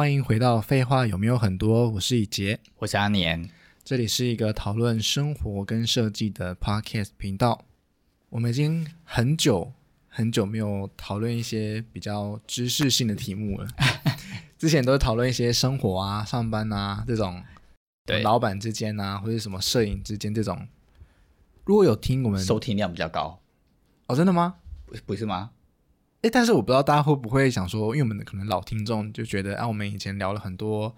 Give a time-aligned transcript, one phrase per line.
[0.00, 1.90] 欢迎回到废话有没有很多？
[1.90, 3.50] 我是以杰，我是阿年，
[3.84, 7.66] 这里是一个讨论生活跟设计的 podcast 频道。
[8.30, 9.74] 我们已经很久
[10.08, 13.68] 很久没有讨论一些比较知识性的题目了，
[14.56, 17.44] 之前都是讨论一些生活啊、上班啊这种，
[18.06, 20.66] 对老板之间啊，或者什么摄影之间这种。
[21.66, 23.38] 如果有听我们收听量比较高
[24.06, 24.54] 哦，真的吗？
[24.86, 25.50] 不不是吗？
[26.22, 30.94] 哎，但是我不知道大家会不会想说，因为我们的可能老听众就觉得，啊，我们以前聊了很多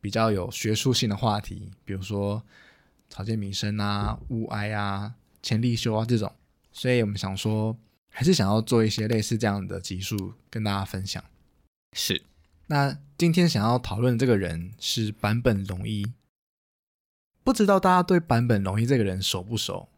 [0.00, 2.42] 比较有学术性的话题，比如说
[3.10, 6.32] 草间弥生啊、物哀啊、前立修啊这种，
[6.72, 7.76] 所以我们想说，
[8.08, 11.22] 还是想要做一些类似这样的集数跟大家分享。
[11.92, 12.22] 是，
[12.68, 16.06] 那今天想要讨论这个人是坂本龙一，
[17.42, 19.90] 不知道大家对坂本龙一这个人熟不熟？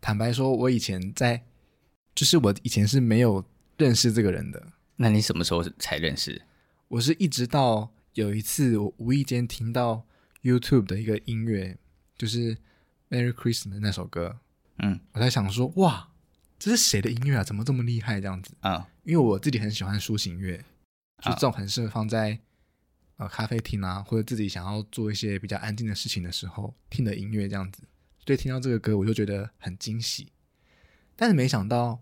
[0.00, 1.44] 坦白说，我以前在，
[2.16, 3.44] 就是我以前是没有。
[3.82, 6.42] 认识这个人的，那你什么时候才认识？
[6.86, 10.06] 我是一直到有一次，我无意间听到
[10.42, 11.76] YouTube 的一个音乐，
[12.16, 12.54] 就是
[13.10, 14.38] 《Merry Christmas》那首歌，
[14.78, 16.10] 嗯，我在想说，哇，
[16.60, 17.42] 这是谁的音乐啊？
[17.42, 18.20] 怎么这么厉害？
[18.20, 18.88] 这样子啊？
[19.02, 20.58] 因为我自己很喜欢抒情乐，
[21.20, 22.38] 就这种很适合放在
[23.16, 27.82] 呃咖啡厅啊，或者自己想要做一些比较安静的事情的时候听的音乐，这样子。
[28.24, 30.28] 所以听到这个歌，我就觉得很惊喜，
[31.16, 31.98] 但是没想到，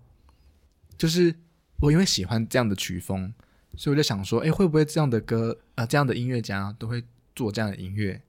[0.99, 1.37] 就是。
[1.81, 3.33] 我因为喜欢这样的曲风，
[3.75, 7.03] 所以我就想说，哎，会不会这样的歌，呃，这样的音乐家都会
[7.35, 8.21] 做这样的音乐？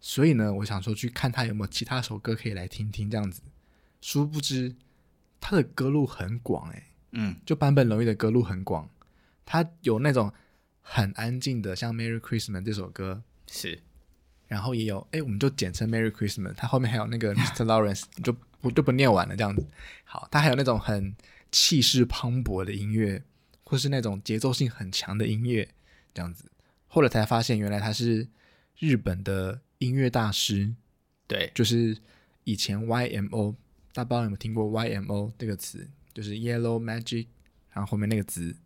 [0.00, 3.40] 所以呢，我想说去看他有没有其他首歌可以来听听这样子。
[4.02, 4.74] 殊不知，
[5.40, 8.90] 他的歌路很广，哎，嗯，就版本龙一的歌路很广，
[9.46, 10.30] 他有那种
[10.82, 13.80] 很安静的，像《Merry Christmas》这首歌是，
[14.46, 17.64] 然后也有，哎，我们就简称《Merry Christmas》，他后面还有那个 Mr.
[17.64, 19.66] Lawrence，就我就不念完了这样子。
[20.04, 21.16] 好，他还有那种很。
[21.54, 23.22] 气势磅礴的音乐，
[23.62, 25.68] 或是那种节奏性很强的音乐，
[26.12, 26.50] 这样子。
[26.88, 28.26] 后来才发现，原来他是
[28.76, 30.74] 日本的音乐大师。
[31.28, 31.96] 对，就是
[32.42, 33.54] 以前 YMO，
[33.92, 37.28] 大家不知道有没有听过 YMO 这个词，就是 Yellow Magic，
[37.70, 38.56] 然后后面那个字，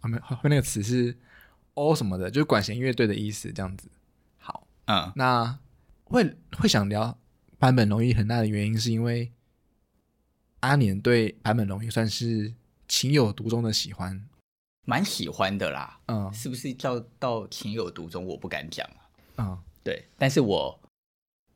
[0.00, 1.18] 后面后面那个词是
[1.74, 3.90] O 什么的，就是管弦乐队的意思，这样子。
[4.38, 5.58] 好，嗯，那
[6.04, 7.18] 会会想聊
[7.58, 9.32] 坂本龙一很大的原因，是因为。
[10.60, 12.52] 阿年对坂本龙一算是
[12.88, 14.26] 情有独钟的喜欢，
[14.84, 16.00] 蛮喜欢的啦。
[16.06, 18.24] 嗯，是不是叫到情有独钟？
[18.24, 19.00] 我不敢讲啊。
[19.38, 20.04] 嗯，对。
[20.16, 20.80] 但是我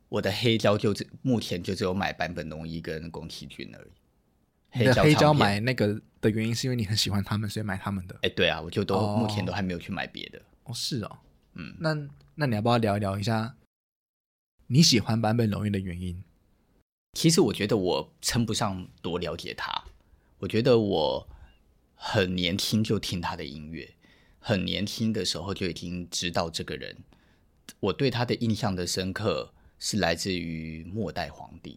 [0.09, 3.91] 我的黑胶就只目前就只有买坂本龙一跟宫崎骏而已。
[4.69, 8.17] 黑胶黑胶买那个的原因是因为你很喜欢他们，所以买他们的。
[8.21, 10.41] 哎，对啊，我就都、哦、目前都还没有去买别的。
[10.63, 11.17] 哦，是哦。
[11.55, 11.97] 嗯，那
[12.35, 13.55] 那你要不要聊一聊一下
[14.67, 16.23] 你喜欢坂本龙一的原因？
[17.13, 19.83] 其实我觉得我称不上多了解他，
[20.39, 21.27] 我觉得我
[21.93, 23.93] 很年轻就听他的音乐，
[24.39, 26.97] 很年轻的时候就已经知道这个人。
[27.79, 31.73] 我对他的印象的深刻是来自于《末代皇帝》。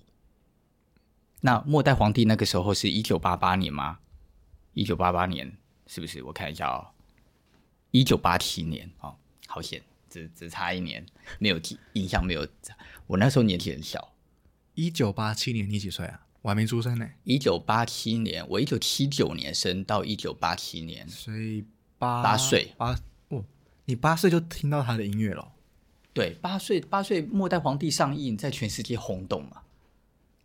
[1.41, 3.99] 那《末代皇帝》那个时候是一九八八年吗？
[4.73, 5.57] 一九八八年
[5.87, 6.23] 是不是？
[6.23, 6.95] 我看一下哦，
[7.91, 9.17] 一九八七年哦，
[9.47, 11.05] 好险，只只差一年，
[11.39, 12.47] 没有记印象，没有。
[13.09, 14.14] 我那时候年纪很小。
[14.75, 16.21] 一九八七年，你几岁啊？
[16.43, 17.09] 我还没出生呢。
[17.23, 21.65] 一九八七年，我一九七九年生，到一九八七年，所以
[21.99, 22.99] 八八岁八
[23.29, 23.45] 哦，
[23.87, 25.53] 你八岁就听到他的音乐了？
[26.13, 29.63] 对，八岁八岁，《末代皇帝》上映，在全世界轰动嘛。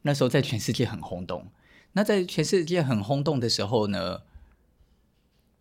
[0.04, 1.52] 那时候在全世界很轰动。
[1.92, 4.22] 那在全世界很轰动的时候呢，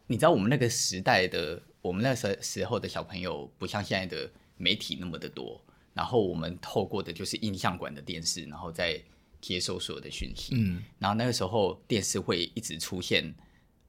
[0.06, 5.64] 你知道我们那个时代的，我们那时时候的小朋友，不像现在的媒体那么的多。
[5.98, 9.02] 然后我们透过的就是印象馆的电视，然后再
[9.40, 10.54] 接收所有的讯息。
[10.54, 13.34] 嗯，然后那个时候电视会一直出现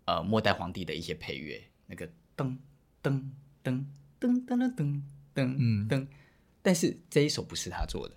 [0.06, 2.58] 呃末代皇帝的一些配乐，那个噔
[3.04, 3.22] 噔
[3.64, 3.86] 噔
[4.20, 5.02] 噔噔噔噔
[5.36, 6.08] 噔嗯噔，
[6.64, 8.16] 但是这一首不是他做的，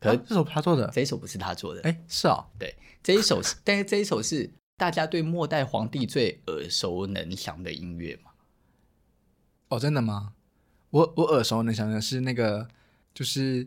[0.00, 1.82] 可是这首他做的，这一首不是他做的。
[1.82, 8.30] 哎，是哦，对，这一首是，但是这一首是大家对末代皇帝最耳熟能详的音乐嘛？
[9.68, 10.32] 哦，真的吗？
[10.88, 12.66] 我我耳熟能详的是那个。
[13.18, 13.66] 就是，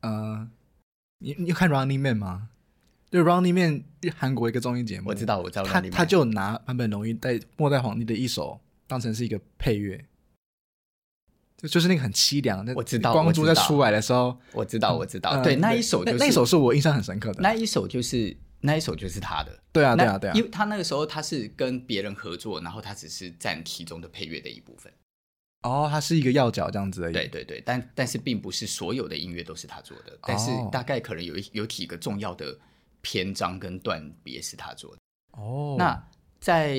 [0.00, 0.48] 呃，
[1.18, 2.48] 你你有看 Running Man 吗？
[3.10, 3.84] 就 Running Man
[4.16, 5.62] 韩国一个综艺节目，我知道，我知道。
[5.64, 10.02] 他他就拿坂本龙一在《末代皇帝》的一首当成是一个配乐，
[11.58, 12.64] 就就是那个很凄凉。
[12.64, 15.42] 那我知道，光洙在出来的时候，我知道，我知道。
[15.42, 17.42] 对，那一首就是那一首是我印象很深刻的。
[17.42, 19.62] 那一首就是那一首就是他的。
[19.70, 20.32] 对啊，对啊，对啊。
[20.34, 24.90] 因为他那个时候他是跟别人合作，然后他只是占其中的配乐的一部分。
[25.62, 27.12] 哦，他是一个要角这样子的。
[27.12, 32.58] 对对对，但但是并不是所有的音乐都是他做的，但是大概可能有一有几个重要的
[33.00, 35.00] 篇章跟段别是他做的。
[35.32, 36.08] 哦，那
[36.40, 36.78] 在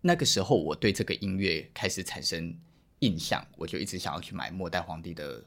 [0.00, 2.56] 那个时候，我对这个音乐开始产生
[3.00, 5.44] 印象，我就一直想要去买末代皇帝的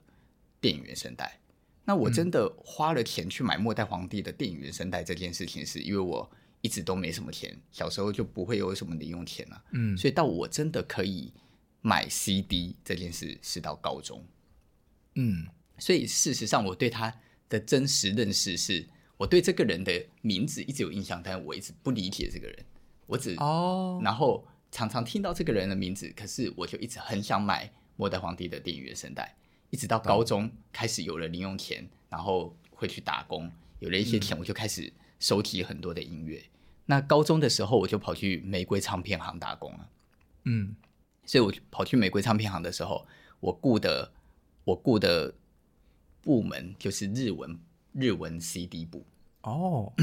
[0.60, 1.40] 电影原声带。
[1.86, 6.30] 那我真的花了钱去买末代皇帝的电影原声带这件事情，是因为我
[6.62, 9.64] 一直都没什么钱，小时候就不会有什么零用钱了。
[9.72, 11.34] 嗯，所以到我真的可以
[11.82, 14.26] 买 CD 这件事是到高中。
[15.16, 15.48] 嗯，
[15.78, 17.14] 所以事实上我对他
[17.48, 18.88] 的真实认识是，
[19.18, 22.66] 我对这个人的名字一直有印象，但我一直不理解这个人。
[23.06, 29.36] 我只哦，然后常常听到这个人的名字，可是我就一直很想买末代皇帝的电影原声带。
[29.72, 36.38] 一直到高中开始有了零用钱，然后会去打工，有了一些钱，我就开始收集很多的音乐。
[36.38, 36.50] 嗯、
[36.86, 39.90] 那高中的时候，我就跑去玫瑰唱片行打工了。
[40.46, 40.76] 嗯，
[41.30, 43.06] 所以我跑去玫瑰唱片行的时候，
[43.40, 44.12] 我雇的
[44.64, 45.32] 我雇的
[46.24, 47.60] 部门就是日文
[47.94, 49.06] 日文 CD 部。
[49.44, 49.94] 哦，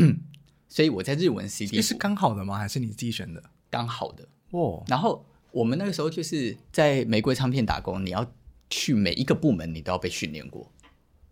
[0.69, 2.57] 所以我在日文 CD 部是刚好的吗？
[2.57, 3.43] 还是你自己选的？
[3.69, 4.29] 刚好的。
[4.53, 8.25] 哦，然后我们那个时候就是在玫瑰唱片打工，你要。
[8.69, 10.69] 去每一个部门，你都要被训练过。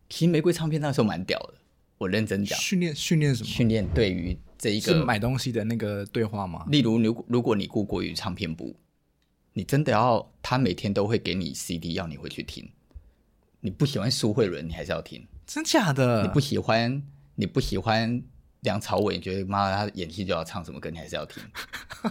[0.09, 1.55] 其实玫瑰唱片那时候蛮屌的，
[1.99, 2.57] 我认真讲。
[2.61, 3.49] 训练训练什么？
[3.49, 6.65] 训练对于这一个是买东西的那个对话吗？
[6.69, 8.77] 例如，如如果你雇国语唱片部，
[9.55, 12.71] 你真的要他每天都会给你 CD，要你回去听。
[13.61, 15.27] 你不喜欢苏慧伦，你还是要听。
[15.47, 16.23] 真假的？
[16.23, 17.03] 你不喜欢
[17.37, 18.23] 你不喜欢
[18.61, 21.43] 梁朝伟，你觉得妈的他演戏就要唱什么歌，你还是要听。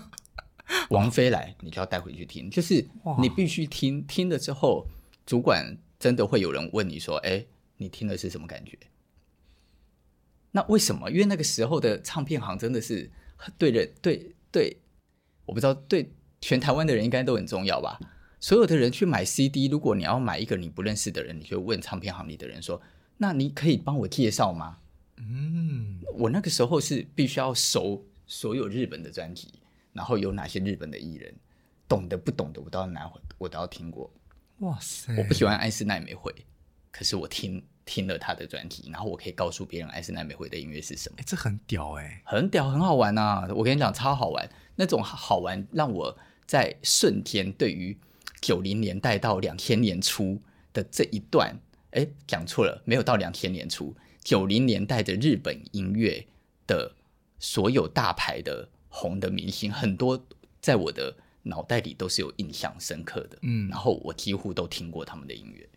[0.89, 2.85] 王菲来，你就要带回去听，就是
[3.21, 4.87] 你必须听，听了之后。
[5.25, 7.45] 主管真的会有人问你说：“哎，
[7.77, 8.77] 你听的是什么感觉？”
[10.51, 11.09] 那为什么？
[11.09, 13.09] 因为那个时候的唱片行真的是
[13.57, 14.75] 对人对对，
[15.45, 16.11] 我不知道对
[16.43, 17.97] 全台湾的人应该都很重要吧？
[18.37, 22.81] 所有的人去买 CD，如果你要买一个你不认识的人，你就问唱片行里的人说
[23.15, 24.79] ：“那你可以帮我介绍吗？”
[25.15, 29.53] 嗯，我那个时候是必须要熟所有日本的专辑，
[29.93, 31.33] 然后有哪些日本的艺人，
[31.87, 34.11] 懂得不懂的我都要拿回，我都要听过。
[34.59, 35.15] 哇塞！
[35.17, 36.33] 我不喜欢艾斯奈美惠，
[36.91, 41.15] 可是我听听了他的专辑，然后我可以告诉别人艾斯奈美惠的音乐是什么。
[41.19, 43.47] 哎，这很屌哎、欸，很屌，很好玩啊！
[43.55, 47.97] 我跟你讲，超好玩，那种好玩让我在顺天对于
[48.41, 50.41] 九零年代到两千年初
[50.71, 51.55] 的这一段，
[51.91, 56.25] 哎，讲错了，没有到两千年初，九零年代的日本音乐
[56.67, 56.95] 的
[57.39, 60.25] 所有大牌的红的明星，很多
[60.61, 61.15] 在我的。
[61.45, 65.67] 脑袋里都是有印象深刻的，嗯，然后我几乎都听过他们的音乐，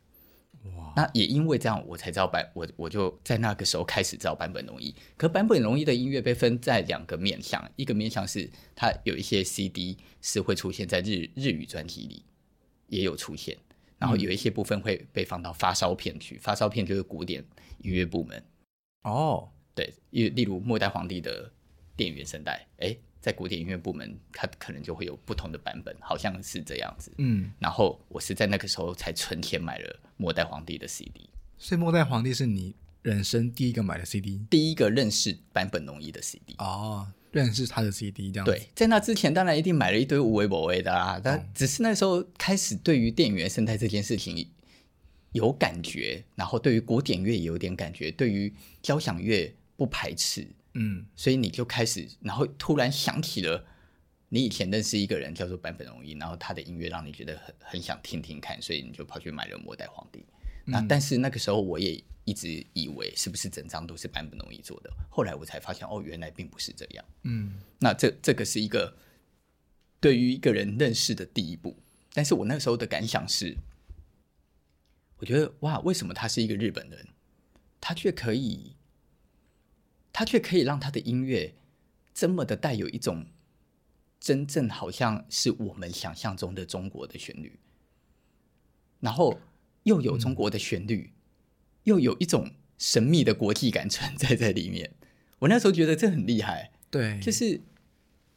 [0.77, 4.95] 哇，那也因为这样，我才知道版，我我就在那个时候开始知道坂本龙一。
[5.17, 12.25] 可坂本龙一的音乐被分在两个面向，一个面向是它有一些 CD 是会出现在日日语专辑里，
[12.89, 13.57] 也有出现，
[13.99, 17.45] 然后有一些部分会被放到发烧片去，发烧片就是古典
[17.79, 18.43] 音乐部门，
[19.03, 21.53] 哦，对，例例如末代皇帝的
[21.97, 22.97] 电影原声带，哎。
[23.19, 27.12] 在古典音乐部门，它可能就会有不同的版本，好像是这样子。
[27.19, 31.29] 嗯，然后我是在那个时候才存钱买了《末代皇帝》的 CD。
[31.59, 36.55] 所以《末代皇帝》是你人生第一个买的 CD，第一个认识坂本龙一的 CD。
[36.59, 38.45] 哦，认识他的 CD 这样。
[38.45, 44.49] 对，在那之前当然一定买了一堆无为不为的啦，但只是那时候开始对于电影原生态这件事情
[45.33, 48.53] 有感觉，然后对于古典乐也有点感觉，对于
[48.83, 50.47] 交响乐不排斥。
[50.75, 53.64] 嗯，所以你就开始，然后突然想起了
[54.28, 60.18] 你以前认识一个人叫做坂本龙一，然后他的音乐让你觉得很很想听听看，所以你就跑去买了《末代皇帝》。
[60.66, 60.73] 嗯。
[60.73, 67.04] 那但是那个时候我也一直以为是不是整张都是坂本龙一做的，后来我才发现哦，原来并不是这样。
[67.23, 68.97] 嗯，那这这个是一个
[70.00, 71.76] 对于一个人认识的第一步，
[72.12, 73.56] 但是我那时候的感想是，
[75.18, 77.09] 我觉得哇，为什么他是一个日本人，
[77.80, 78.75] 他却可以。
[80.18, 81.54] 他却可以让他的音乐
[82.14, 83.26] 这么的带有一种
[84.26, 87.61] 真正好像是我们想象中的中国的旋律，
[88.99, 89.40] 然后
[89.85, 91.14] 又有中国的旋律，嗯、
[91.85, 94.90] 又有一种神秘的国际感存在在里面。
[95.38, 97.61] 我那时候觉得这很厉害，对，就是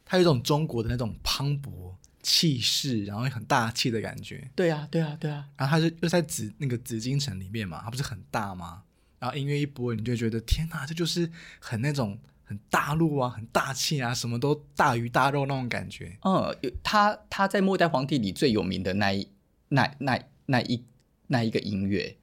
[0.04, 4.48] 它有一种中国的那种磅礴气势，然后很大气的感觉。
[4.54, 5.48] 对啊，对啊，对啊。
[5.56, 8.84] 然后它就又在紫那个紫禁城里面嘛，它不是很大吗？
[9.18, 11.28] 然后音乐一播，你就觉得天哪，这就是
[11.58, 12.16] 很那种
[12.50, 16.18] 很大陆啊，很大气啊，什么都大鱼大肉那种感觉。
[16.22, 16.52] 嗯，
[16.82, 19.28] 他他在《末代皇帝》里最有名的那一
[19.68, 20.84] 那那那一
[21.28, 22.16] 那一个音乐，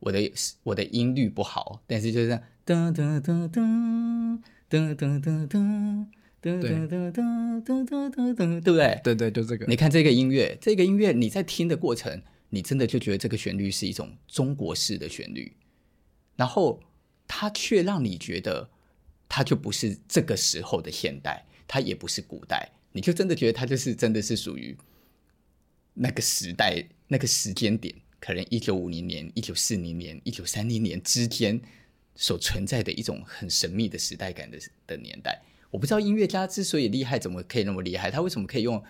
[0.00, 0.32] 我的
[0.64, 2.32] 我的音律不好，但是就是
[2.66, 4.32] 噔噔噔噔
[4.68, 9.00] 噔噔噔噔噔噔噔噔噔对不对？
[9.04, 9.64] 对对，就这个。
[9.66, 15.56] 你看这个音乐，这个音乐你在听的过程，你真的就觉得这个旋律是一种中国式的旋律。
[16.34, 16.80] 然后，
[17.28, 18.70] 它却让你觉得，
[19.34, 24.76] 它就不是这个时候的现代，它也不是古代，你就真的觉得它就是真的是属于
[25.94, 31.58] 那个时代、那个时间点，可能一九五零年、一九四零年、一九三零年之间
[32.14, 35.40] 所存在的一种很神秘的时代感的的年代。
[35.70, 38.10] 我不知道音乐家之所以厉害，怎么可以那么厉害？
[38.10, 38.84] 他为什么可以用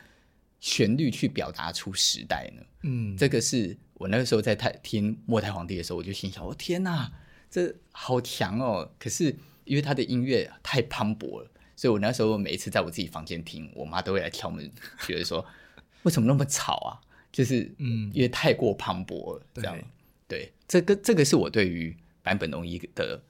[0.59, 2.63] 旋律去表达出时代呢？
[2.83, 7.13] 嗯，这个是我那个时候在太听末代皇帝的时候，我就心想：我、哦、天哪，
[7.49, 8.93] 这好强哦！
[8.99, 11.51] 可是因为他的音乐太磅礴了。
[11.75, 14.71] 所以我那时候每一次在我自己房间听，我妈都会来敲门，
[15.05, 15.45] 觉得说
[16.05, 17.01] 为什么那么吵啊？
[17.33, 19.77] 就是嗯，因为太过磅礴了，这样。
[20.29, 23.21] 对，这个这个是我对于坂本龙一的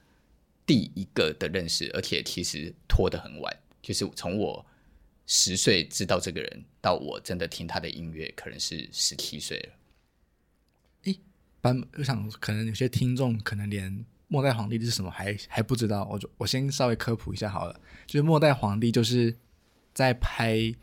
[0.67, 4.67] 第一个的认识，而且其实拖得很晚，就是从我
[5.27, 9.75] 十岁知道这个人，到我真的听他的音乐，可能是十七岁了。
[11.05, 11.21] 诶，
[11.63, 14.05] 坂，我想可能有些听众可能连。
[14.33, 17.79] 末代皇帝是什么还还不知道，我就我先稍微科普一下好了。
[18.07, 19.37] 就是末代皇帝就是
[19.93, 20.75] 在拍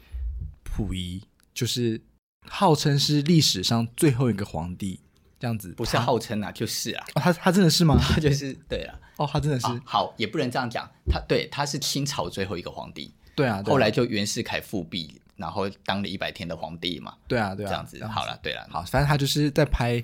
[0.64, 1.20] 溥仪，
[1.52, 2.00] 就是
[2.48, 5.00] 号称是历史上最后一个皇帝
[5.40, 5.74] 这样子。
[5.74, 7.04] 不是号称啊，就是啊。
[7.16, 7.98] 哦，他他真的是吗？
[8.00, 9.00] 他 就是对啊。
[9.18, 9.66] 哦，他真的是。
[9.66, 10.88] 哦，好，也不能这样讲。
[11.10, 13.12] 他对他是清朝最后一个皇帝。
[13.36, 13.64] 对啊。
[13.64, 17.18] 对啊，后来就袁世凯复辟，然后当了一百天的皇帝嘛。
[17.28, 17.70] 对啊，对啊。
[17.70, 20.04] 这样子好了，对了，好，反正他就是在拍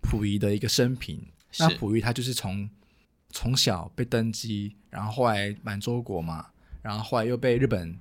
[0.00, 1.22] 溥仪的一个生平。
[1.58, 2.66] 那溥仪他就是从。
[3.36, 6.46] 从小被登基，然后后来满洲国嘛，
[6.80, 7.94] 然后后来又被日本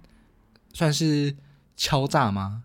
[0.72, 1.36] 算是
[1.76, 2.64] 敲诈吗？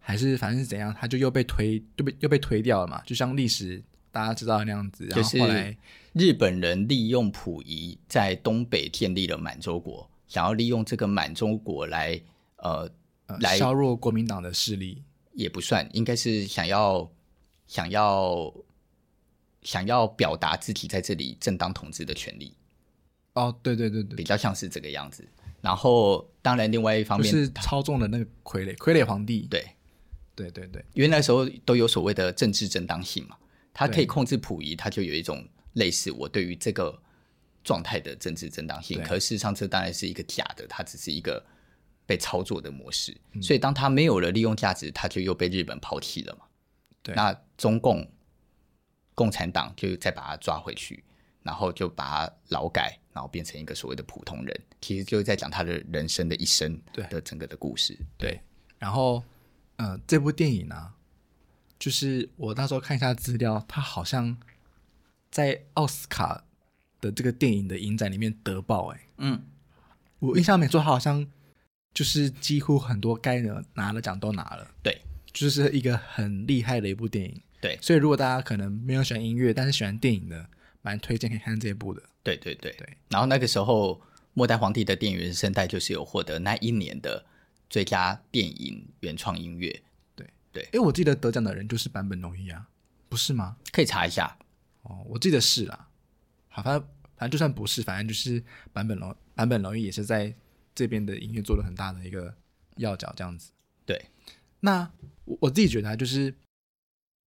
[0.00, 0.92] 还是反正是怎样？
[0.92, 3.00] 他就又被推，又被又被推掉了嘛。
[3.06, 5.76] 就像历史大家知道的那样子，然后后来
[6.12, 12.20] 日本人利用溥仪在东北建立了满洲国，想要利用这个满洲国来
[12.56, 12.90] 呃，
[13.26, 17.08] 呃来削弱国民党的势力，也不算，应该是想要
[17.68, 18.52] 想要。
[19.68, 22.56] 想要表达自己在这里正当统治的权利，
[23.34, 25.28] 哦，对对对对，比较像是这个样子。
[25.60, 29.68] 然后，当然，另外一方面是操纵了那个傀儡傀儡皇帝，对，
[30.34, 33.36] 对对对，因为那时候都有所谓的政治正当性嘛，
[33.74, 36.98] 他可以控制溥仪，他就有一种类似我对于这个
[37.62, 38.98] 状态的政治正当性。
[39.02, 41.44] 可是事实上，这当然是一个假的，它只是一个
[42.06, 43.14] 被操作的模式。
[43.32, 46.46] 嗯、所以，当他没有了利用价值，他就又被日本抛弃了嘛。
[47.02, 48.10] 对，那中共。
[49.18, 51.02] 共产党就再把他抓回去，
[51.42, 57.98] 然后就把他劳改，然后变成一个所谓的普通人，其实就是在讲他的人生的一生，对的整个的故事。
[58.16, 58.40] 对，对
[58.78, 59.24] 然后，
[59.74, 60.94] 呃，这部电影呢、啊，
[61.80, 64.36] 就是我那时候看一下资料，他好像
[65.32, 66.44] 在奥斯卡
[67.00, 69.42] 的这个电影的影展里面得报，哎，嗯，
[70.20, 71.26] 我印象没错，他好像
[71.92, 77.42] 就是几乎很多该拿拿的奖都拿了，对，就是一个很厉害的一部电影。
[77.60, 80.48] 对，所以如果大家可能没有喜欢音乐，但是喜欢电影的，
[80.80, 82.00] 蛮推荐可以看这一部的。
[82.22, 82.96] 对对对对。
[83.08, 83.94] 然后那个时候，
[84.32, 87.24] 《末代皇帝》的电影原声带就是有获得那一年的
[87.68, 89.82] 最佳电影原创音乐。
[90.14, 90.68] 对对。
[90.72, 92.68] 哎，我记得得奖的人就是坂本龙一啊，
[93.08, 93.56] 不是吗？
[93.72, 94.38] 可以查一下。
[94.82, 95.88] 哦，我记得是啦。
[96.48, 98.40] 好，反正反正就算不是，反正就是
[98.72, 100.32] 坂本龙坂本龙一也是在
[100.76, 102.32] 这边的音乐做了很大的一个
[102.76, 103.50] 要角，这样子。
[103.84, 104.00] 对。
[104.60, 104.88] 那
[105.24, 106.32] 我我自己觉得就是。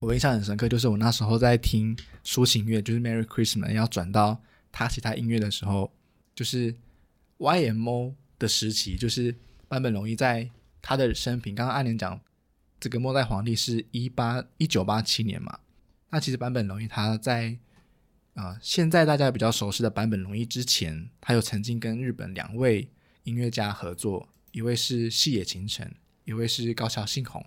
[0.01, 4.41] 我印象很深刻，就是我那时候在听抒情乐，就是《Merry Christmas》要转到
[4.71, 5.93] 他其他音乐的时候，
[6.33, 6.75] 就是
[7.37, 9.35] YMO 的时期，就是
[9.69, 10.49] 坂本龙一在
[10.81, 11.53] 他的生平。
[11.53, 12.19] 刚刚阿年讲
[12.79, 15.59] 这个末代皇帝是一八一九八七年嘛，
[16.09, 17.55] 那其实坂本龙一他在
[18.33, 22.89] 啊、呃，现在大家比较熟悉的坂本龙一之前，他有曾经跟日本两位
[23.21, 25.93] 音乐家合作，一位是细野晴臣，
[26.25, 27.45] 一位是高桥幸宏，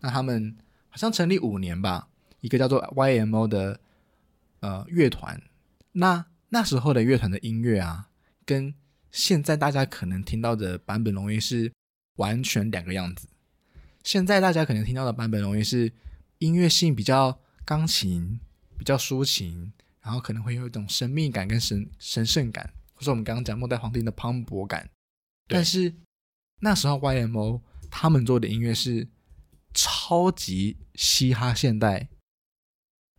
[0.00, 0.56] 那他们。
[0.92, 2.06] 好像成立五年吧，
[2.42, 3.80] 一个叫做 YMO 的
[4.60, 5.40] 呃乐团。
[5.92, 8.10] 那那时候的乐团的音乐啊，
[8.44, 8.74] 跟
[9.10, 11.72] 现在大家可能听到的版本容易是
[12.16, 13.26] 完全两个样子。
[14.04, 15.90] 现在大家可能听到的版本容易是
[16.40, 18.38] 音乐性比较钢琴，
[18.76, 19.72] 比较抒情，
[20.02, 24.90] 然后可能会有一种神秘感跟神神圣感，或者我们刚刚讲末代皇帝的磅礴感。
[25.48, 25.94] 但是
[26.60, 29.08] 那时候 YMO 他们做的音乐是。
[30.04, 32.08] 超级嘻哈现代，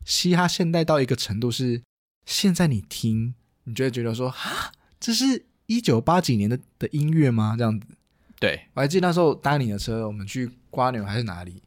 [0.03, 1.81] 嘻哈现代到一个程度是，
[2.25, 7.55] 现在你听，你就会觉得说，哈，这是一九八几年的的音乐吗？
[7.57, 7.87] 这样子。
[8.37, 11.63] 对，我还记得那时候搭你的车，我们去瓜牛还是哪里，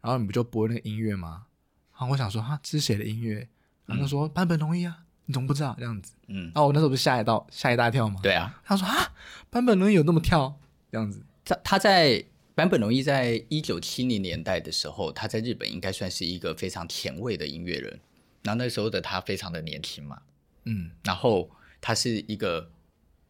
[0.00, 1.46] 然后你不就播那个音乐吗？
[1.98, 3.48] 然后我想说，哈，这是谁的音乐？
[3.86, 5.74] 然后他说版本容易啊，你怎么不知道？
[5.80, 6.12] 这样子。
[6.28, 6.44] 嗯。
[6.54, 8.20] 然后我那时候不是吓一到吓一大跳吗？
[8.22, 8.62] 对啊。
[8.64, 9.12] 他说啊，
[9.50, 10.56] 版本龙一有那么跳？
[10.92, 11.20] 这样子。
[11.44, 12.24] 他他在。
[12.60, 17.98] 坂本龙一在一九七零年代的时候，他在日本应该算是一个非常前卫的音乐人。
[18.42, 20.20] 然后那时候的他非常的年轻嘛，
[20.64, 21.50] 嗯，然后
[21.80, 22.70] 他是一个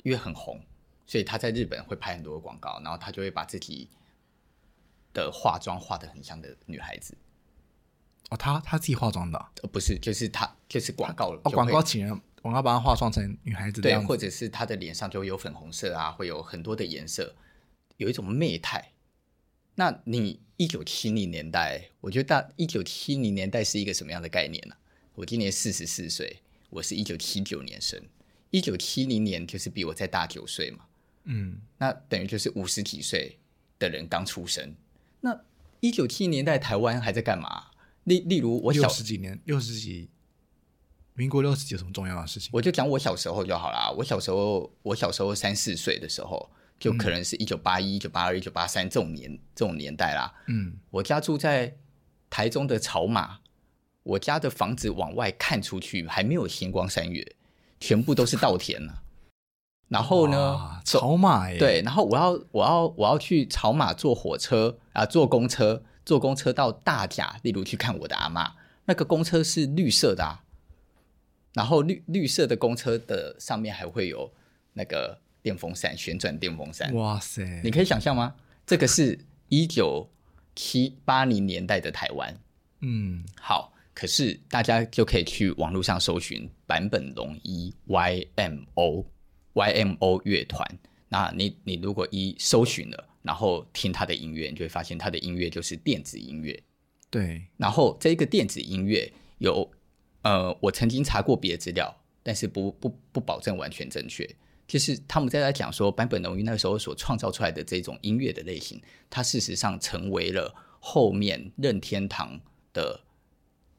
[0.02, 0.60] 因为很红，
[1.06, 3.88] 所以他在日本会拍很多广告，然后他就会把自己
[5.12, 7.16] 的化妆化得很像的女孩子。
[8.30, 9.52] 哦，他他自己化妆的、啊？
[9.62, 11.28] 呃，不是，就是他就是广告。
[11.44, 17.36] 哦，广告请人广告把她化妆成女孩子的对，或者是他的脸上就有粉红色啊，会有很多的颜色，
[17.96, 18.90] 有一种媚态。
[19.80, 24.76] 那你一九七零年代，我觉得大一九七零年代是一个什么样的概念呢、啊？
[25.14, 27.98] 我今年四十四岁，我是一九七九年生，
[28.50, 30.80] 一九七零年就是比我再大九岁嘛。
[31.24, 33.38] 嗯，那等于就是五十几岁
[33.78, 34.74] 的人刚出生。
[35.22, 35.40] 那
[35.80, 37.68] 一九七零年代台湾还在干嘛？
[38.04, 40.10] 例例如我小六十几年，六十几，
[41.14, 42.50] 民国六十几有什么重要的事情？
[42.52, 43.90] 我就讲我小时候就好啦。
[43.96, 50.32] 我小时候，我小时候三四岁的时候，就可能是一九八一、一九八二、一九八三这种年这种年代啦。
[50.48, 51.76] 嗯，我家住在
[52.30, 53.40] 台中的草马，
[54.02, 57.36] 我家的房子往外看出去还没有星光三月，
[57.78, 58.94] 全部都是稻田呢。
[59.88, 68.52] 然后呢，草马耶，对，然后我要我要我要去草马坐火车啊，坐公车，坐公车到大甲，例如去看我的阿嬷，
[68.84, 70.44] 那个公车是绿色的啊，
[71.54, 74.32] 然后绿绿色的公车的上面还会有
[74.74, 78.34] 那个电风扇，旋转电风扇，哇塞，你可以想象吗？
[78.66, 79.18] 这个是
[79.48, 80.08] 一九
[80.54, 82.38] 七八零年代的台湾，
[82.80, 89.06] 嗯，好，可是大家就可以去网络上搜寻坂本龙一 YMO。
[89.52, 90.64] YMO 乐团，
[91.08, 96.62] 那你你如果一搜寻了，然后听他的音乐，你就会发现他的音乐就是电子音乐。
[97.10, 99.68] 对，然后这个电子音乐有，
[100.22, 101.92] 呃，我曾经查过别的资料，
[102.22, 104.24] 但是不不不保证完全正确。
[104.70, 112.40] 就是他们在在讲说，坂本龙一那个时候所创造出来的这种音乐的类型，它事实上成为了后面任天堂
[112.72, 113.00] 的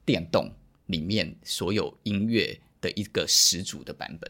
[0.04, 0.52] 电动
[0.88, 4.30] 里面所有音乐的一个始祖的版本。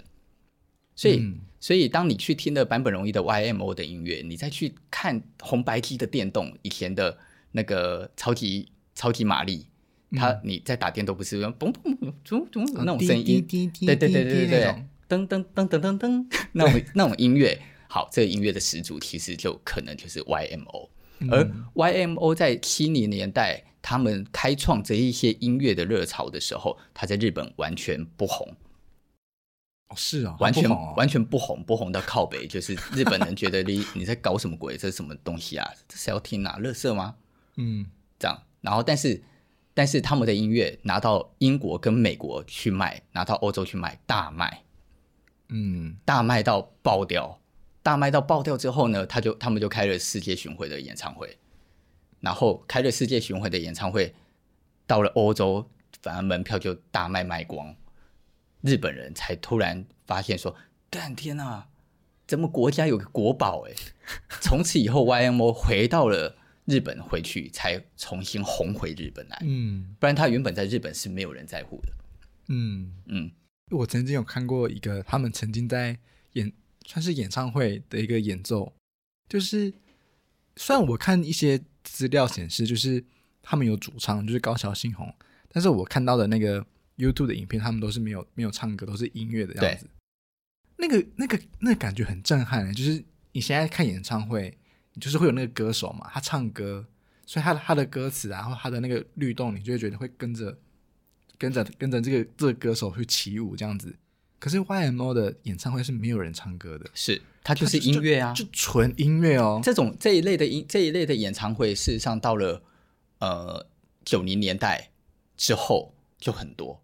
[0.95, 7.17] 所以，嗯、所以当你去听了坂本龙一的 YMO 的音乐，你再去看红白机的电动，以前的
[7.53, 9.65] 那个超级超级玛丽，
[10.11, 28.55] 它、嗯、你在打电动不是嘣嘣嘣嘣嘣那种声音，对对对对对对，噔噔噔噔噔噔， 那种那种音乐，好，这个音乐的始祖其实就可能就是 YMO，、嗯、而 YMO 在七零年代他们开创这一些音乐的热潮的时候，他在日本完全不红。
[29.97, 34.77] 是啊，完全完全不红，不红到靠北，就是日本人觉得你你在搞什么鬼？
[34.77, 35.69] 这是什么东西啊？
[35.85, 36.57] 这是要听啊？
[36.59, 37.15] 乐色吗？
[37.57, 37.85] 嗯，
[38.17, 38.41] 这样。
[38.61, 39.21] 然后，但是
[39.73, 44.63] 但是他们的音乐拿到英国跟美国去卖，拿到欧洲去卖，大卖，
[45.51, 47.39] 嗯，大卖到爆掉，
[47.83, 51.37] 大卖到爆掉之后呢，他就他们就开了世界巡回的演唱会，
[52.21, 54.15] 然后开了世界巡回的演唱会，
[54.87, 55.69] 到了欧洲，
[56.01, 57.75] 反而门票就大卖卖光。
[58.61, 60.55] 日本人才突然发现说
[60.89, 61.65] ：“干天呐，
[62.27, 63.73] 咱们国家有个国宝哎！”
[64.39, 66.35] 从此以后，YMO 回到了
[66.65, 69.39] 日本，回去才重新红回日本来。
[69.41, 71.93] 嗯，不然他原本在日本是没有人在乎的。
[72.49, 73.31] 嗯嗯，
[73.71, 75.97] 我曾经有看过一个他们曾经在
[76.33, 76.51] 演
[76.85, 78.73] 算是演唱会的一个演奏，
[79.27, 79.73] 就是
[80.55, 83.03] 虽然我看一些资料显示，就是
[83.41, 85.13] 他们有主唱，就是高桥幸宏，
[85.49, 86.65] 但是我看到的那个。
[86.97, 89.87] YouTube 的影片，他们都是没有没有唱歌，都是音乐的样子。
[90.77, 94.55] 那个那个那个感觉很震撼，就是你现在看演唱会，
[94.93, 96.85] 你就是会有那个歌手嘛，他唱歌，
[97.25, 100.55] 所以他的他的歌词，然后他的那个律动，你就会觉得会跟着
[101.41, 103.95] 跟着跟着这个这个歌手去起舞这样子。
[104.37, 109.59] 可是 YMO 的演唱会是没有人唱歌的，是它就是音乐啊，就纯音乐哦。
[109.63, 112.61] 这种这一类的音这一类的演唱会，事实上到了
[113.19, 113.65] 呃
[114.05, 114.91] 九零年代
[115.35, 116.79] 之后就很多。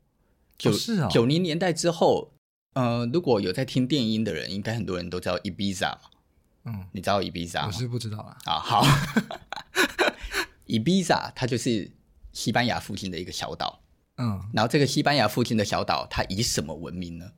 [0.57, 0.71] 九
[1.09, 2.33] 九零年代之后，
[2.73, 6.01] 呃，如果有在听电音的人，应该很多人都知道 Ibiza 嘛。
[6.65, 7.67] 嗯，你知道 Ibiza 吗？
[7.67, 8.37] 我是不知道啊。
[8.45, 8.85] 啊，好，
[10.65, 11.91] Ibiza 它就是
[12.33, 13.81] 西班牙附近的一个小岛。
[14.17, 17.31] 嗯，然后这个西班牙附近的小岛，它以什么闻名呢？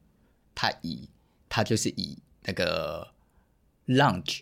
[0.53, 1.09] 它以
[1.47, 3.13] 它就是以那个
[3.87, 4.41] lounge，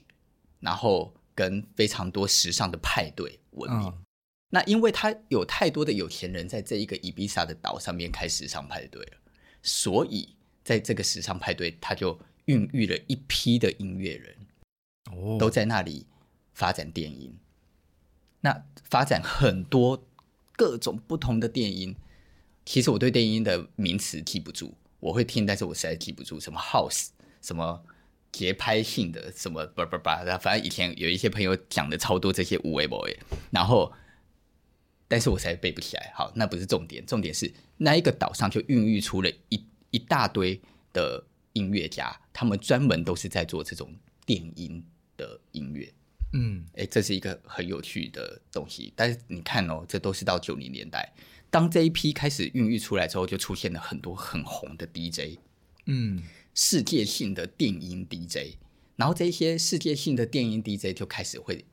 [0.60, 3.88] 然后跟非常多时尚的派对闻名。
[3.88, 4.04] 嗯
[4.50, 9.18] 那因为他有太多的有钱人在这一个伊比萨的岛上面开时尚派对了，
[9.62, 14.38] 所以在这个时尚派对，他就孕育了一批的音乐人，
[15.12, 16.08] 哦，都在那里
[16.54, 17.38] 发展电音。
[18.40, 20.08] 那发展很多
[20.54, 21.94] 各种不同的电音，
[22.68, 27.08] 其实我对电音的名词记不住，我会听，但是我实在记不住什么 house，
[27.42, 27.82] 什么
[28.34, 33.18] 节拍性的，什么叭叭叭，反正以前有一些朋友讲的超多这些有的没的，
[33.52, 33.94] 然后。
[35.10, 36.12] 但是我实在背不起来。
[36.14, 40.60] 好，那不是重点，重点是那一个岛上就孕育出了一一大堆
[40.92, 43.90] 的音乐家，他们专门都是在做这种
[44.26, 44.84] 电音
[45.16, 45.90] 的音乐。
[46.34, 48.92] 嗯，哎，这是一个很有趣的东西。
[48.98, 51.10] 但是你看哦，这都是到九零年代，
[51.50, 55.40] 当这一批开始孕育出来之后，就出现了很多很红的 DJ，
[55.86, 58.56] 嗯，世界性的电音 DJ。
[58.96, 61.64] 然后这些世界性的电音 DJ 就开始会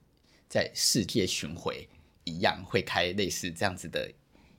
[0.49, 1.89] 在世界巡回
[2.25, 4.13] 一样，会开类似这样子的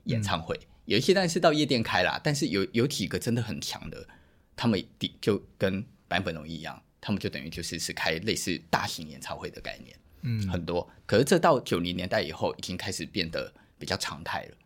[0.04, 0.56] 演唱会。
[0.56, 4.08] 嗯、有一些当然是到夜店开啦，但是有有几个真的很强的，
[4.56, 4.84] 他们
[5.20, 6.82] 就跟版本龙一样。
[6.98, 10.90] 他们就等于就是是开类似大型演唱会的概念，嗯，很多。
[11.06, 14.56] 可是这到九零年代以后，已经开始变得比较常态了。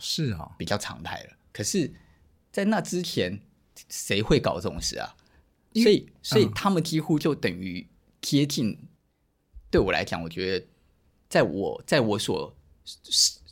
[0.00, 1.36] 是啊，比较常态了。
[1.52, 1.92] 可是，
[2.52, 3.40] 在那之前，
[3.88, 5.16] 谁会搞这种事啊？
[5.74, 7.86] 所以，所以他们几乎就等于
[8.20, 8.70] 接近。
[8.70, 8.88] 嗯、
[9.70, 10.66] 对我来讲，我觉得，
[11.28, 12.56] 在我在我所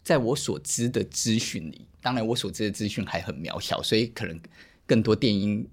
[0.03, 4.41] 在我所知的资讯里，当然我所知的资讯还很渺小，所以可能
[4.87, 5.69] 更多电音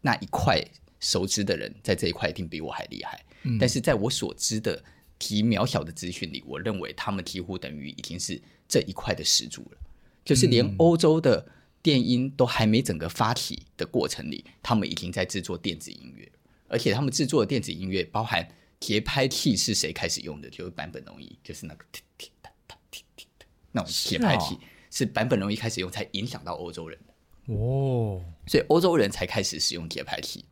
[0.00, 0.62] 那一块。
[1.04, 4.80] 熟知的人在这一块一定比我还厉害，嗯，但是在我所知的
[5.18, 8.40] 极渺小的资讯里，我认为他们几乎等于已经是
[8.72, 9.78] 这一块的始祖了。
[10.24, 11.46] 就是连欧洲的
[11.82, 16.30] 电音都还没整个发起的过程里，他们已经在制作电子音乐，
[16.68, 18.48] 而且他们制作的电子音乐包含
[18.80, 20.48] 节拍器是谁开始用的？
[20.48, 24.56] 就是坂本龙一，就是那个踢踢哒哒踢踢的那种节拍器，
[24.90, 30.44] 是坂本龙一开始用，才影响到欧洲人的哦，所以欧洲人才开始使用节拍器。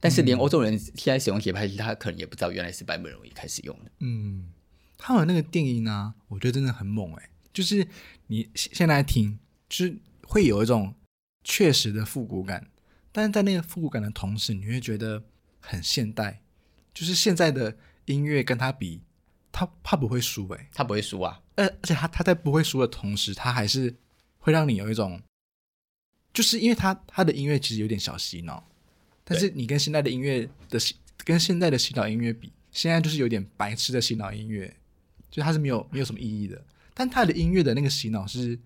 [0.00, 3.90] 但是连欧洲人现在使用节拍器，他可能也不知道原来是坂本龙一开始用的。
[4.00, 4.52] 嗯，
[4.96, 7.86] 他们那个电音呢，我觉得真的很猛哎，就是
[8.28, 10.94] 你现在听，就是会有一种
[11.42, 12.68] 确实的复古感，
[13.12, 15.22] 但是在那个复古感的同时，你会觉得
[15.60, 16.42] 很现代。
[16.94, 19.02] 就是现在的音乐跟他比，
[19.50, 21.42] 他怕不会输哎，他不会输啊。
[21.56, 23.96] 而而且他他在不会输的同时，他还是
[24.38, 25.20] 会让你有一种，
[26.32, 28.68] 就是因为他他的音乐其实有点小洗脑。
[29.24, 30.78] 但是你跟现在的音乐的
[31.24, 34.76] 跟现在的洗脑音乐比，现在就是有点白痴的洗脑音乐，
[35.34, 36.64] 就它是没有没有什么意义的。
[36.94, 38.56] 但他的音乐的那个洗脑是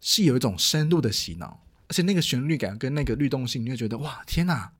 [0.00, 4.72] 是有一种深度的洗脑，而且那个旋律感跟那个律动性，你会觉得哇天哪，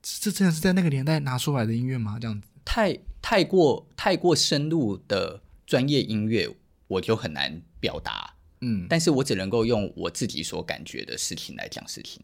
[0.00, 2.18] 这真的是在那个年代拿出来的音乐吗？
[2.20, 6.48] 这样子太太过太过深入的专业音乐，
[6.86, 8.34] 我就很难表达。
[8.60, 12.22] 嗯，但是我只能够用我自己所感觉的事情来讲事情，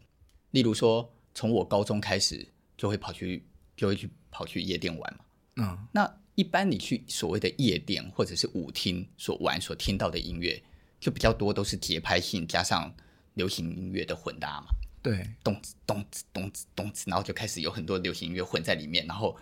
[0.51, 1.13] 例如说。
[1.39, 3.43] 从我高中开始就会跑去，
[3.75, 5.25] 就会去跑去夜店玩嘛。
[5.57, 10.61] 嗯，那一般你去所谓的夜店或者是舞厅所玩所听到的音乐，
[10.99, 12.93] 就比较多都是节拍性加上
[13.33, 14.67] 流行音乐的混搭嘛。
[15.01, 19.35] 对，咚子咚子咚子咚子，然后就开始有很多流行音乐混在里面，然后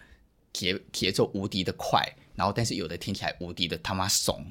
[0.53, 2.01] 节节奏无敌的快，
[2.33, 4.45] 然后但是有的听起来无敌的他妈怂，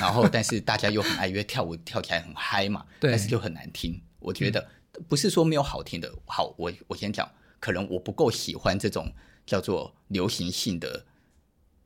[0.00, 2.84] 然后但是大家又很爱乐跳舞，跳起来很嗨嘛。
[2.98, 4.60] 对，但是就很难听，我觉得。
[4.60, 4.70] 嗯
[5.10, 9.12] 不是说没有好听的，好，我我先讲，可能我不够喜欢这种
[9.44, 11.04] 叫做流行性的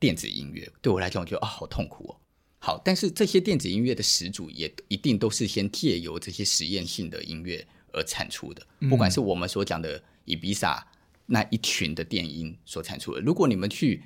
[0.01, 2.17] 电子音乐，对我来讲，我觉得啊、哦，好痛苦哦。
[2.57, 10.85] 好，但是这些电子音乐的始祖也一定都是先借由这些实验性的音乐而产出的，不管是我们所讲的伊比萨
[11.27, 13.21] 那一群的电音所产出的。
[13.21, 14.03] 如果你们去，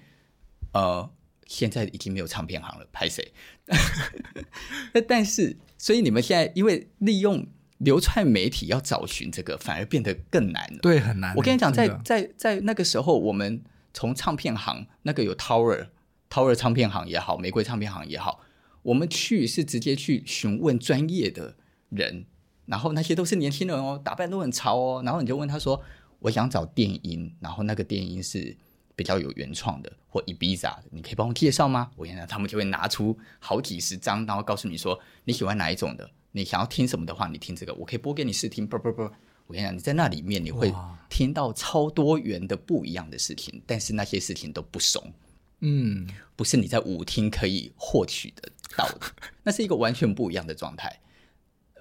[0.74, 1.10] 呃，
[1.48, 3.32] 现在已经没有唱片行了，拍谁？
[5.08, 7.48] 但是，所以你们现在因为利用。
[7.80, 10.80] 流窜媒体要找寻这个，反而变得更难了。
[10.82, 11.36] 对，很难。
[11.36, 13.62] 我跟你讲，在在在那个时候，我们
[13.96, 15.88] 从唱片行那个有 Tower
[16.30, 18.42] Tower 唱片行也好，玫瑰唱片行也好，
[18.84, 21.56] 我们去是直接去询问专业的
[21.90, 22.26] 人，
[22.66, 25.82] 然后那些都是年轻人哦，打扮都很潮哦，然后你就问他说
[26.20, 28.58] ：“我想找电音，然后那个电音是
[28.98, 36.12] 比较有原创的或 Ibiza 的，你可以帮我介绍吗？”我跟你讲，他们就会拿出好几十张，然后告诉你说你喜欢哪一种的。
[36.34, 38.68] 你想要听什么的话，你听这个，我可以播给你试听。
[38.68, 39.10] 不不不，
[39.48, 40.74] 我跟你讲，你在那里面你会
[41.10, 45.14] 听到超多元的不一样的事情，但是那些事情都不怂，
[45.60, 49.00] 嗯，不是你在舞厅可以获取得到的，
[49.44, 51.00] 那是一个完全不一样的状态。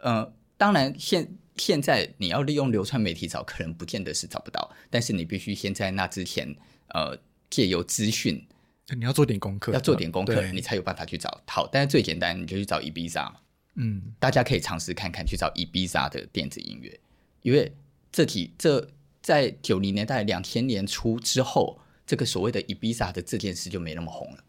[0.02, 6.54] 呃，当然现现在你要利用流传媒体找，可能不见得是找不到，但是你必须先在那之前，
[6.88, 8.46] 呃，借由资讯，
[8.94, 11.40] 你要做点功课，要做点功课，你才有办法去找。
[11.46, 13.36] 好，但是最简单，你就去找 Ibiza 嘛。
[13.76, 17.00] 嗯，大家可以尝试看看去找 Ibiza 的电子音乐，
[17.44, 17.76] 因为
[18.10, 18.88] 这几这
[19.22, 24.44] 在九零年代、两千年初之后，这个所谓的 Ibiza 的这件事就没那么红了。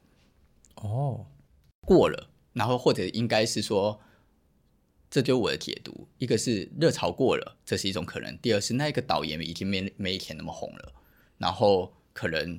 [0.75, 1.25] 哦，
[1.81, 3.99] 过了，然后或者应该是说，
[5.09, 10.93] 这就是我的解读：一个是热潮过了，这是一种可能；第二是那个导演已经没没以前那么红了，
[11.37, 12.57] 然后可能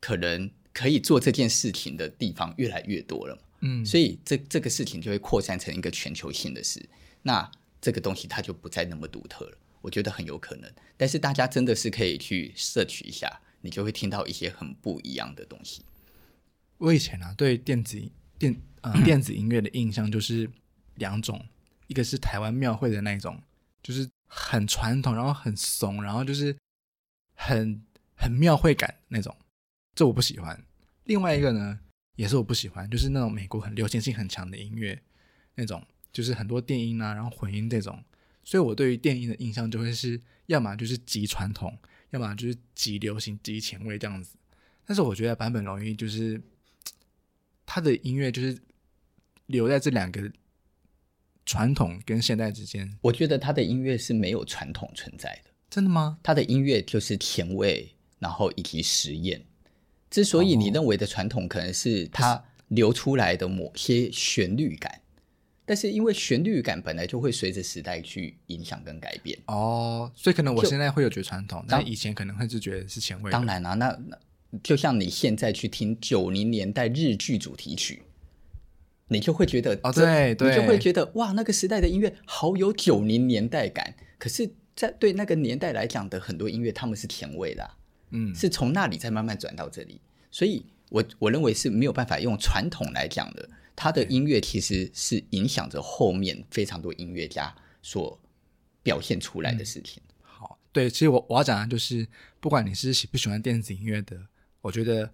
[0.00, 3.38] 可能可以做这件事情的地方越来越多了。
[3.60, 6.88] 嗯，所以这这个事情就会扩散成一个全球性的事，
[7.22, 7.48] 那
[7.80, 9.58] 这个东西它就不再那么独特了。
[9.86, 15.84] 我觉得很有可能，但是大家真的是可以去摄取一下，你就会听到一些很不一样的东西。
[16.78, 17.96] 我以前啊对电子
[18.36, 20.50] 电呃 电子音乐的印象就是
[20.96, 21.40] 两种，
[21.86, 23.40] 一个是台湾庙会的那种，
[23.80, 26.56] 就是很传统，然后很怂，然后就是
[27.36, 27.80] 很
[28.16, 29.36] 很庙会感那种，
[29.94, 30.60] 这我不喜欢。
[31.04, 31.78] 另外一个呢，
[32.16, 35.00] 也是我不喜欢，就是那种美国很流行性很强的音乐，
[35.54, 35.80] 那种
[36.12, 38.02] 就是很多电音啊，然后混音这种。
[38.46, 41.76] 所以我对于电音的印象就会是，要么就是极传统，
[42.10, 44.36] 要么就是极流行、极前卫这样子。
[44.86, 46.40] 但是我觉得坂本龙一就是
[47.66, 48.56] 他的音乐就是
[49.46, 50.30] 留在这两个
[51.44, 52.96] 传统跟现代之间。
[53.00, 55.50] 我觉得他的音乐是没有传统存在的。
[55.68, 56.20] 真的吗？
[56.22, 59.44] 他的音乐就是前卫，然后以及实验。
[60.08, 65.02] 之所以你认为的传统，可能是他流出来的某些旋律感，
[65.68, 73.32] 但是因为旋律感本来就会随着时代去影响跟改变哦，所以可能我现在会有觉得传统，但以前可能会是觉得是前卫。
[73.32, 74.16] 当然啦、啊，那那
[74.62, 78.04] 就像你现在去听九零年代日剧主题曲，
[79.08, 83.96] 你就会觉得哦，对对，你就会觉得哇，那个时代的音乐好有九零年代感。
[84.18, 87.76] 可是，在对那个年代来讲的很多音乐，他们是前卫的、啊。
[88.10, 90.00] 嗯，是从那里再慢慢转到这里，
[90.30, 93.48] 所以我我认为是没有办法用传统来讲的。
[93.76, 98.18] 他的音乐其实是影响着后面非常多音乐家所
[98.82, 100.02] 表现出来的事情。
[100.08, 102.08] 嗯、好，对，其实我我要讲的就是，
[102.40, 104.18] 不管你是喜不喜欢电子音乐的，
[104.62, 105.04] 我觉得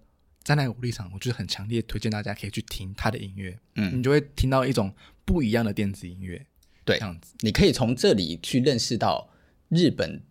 [0.45, 3.59] 站在那个立场，我就是很强烈推荐大家可以去听他的音乐。
[3.75, 4.95] 嗯，你就会听到一种
[5.25, 6.47] 不一样的电子音乐。
[6.85, 9.29] 对，这样子，你可以从这里去认识到
[9.69, 10.23] 日本。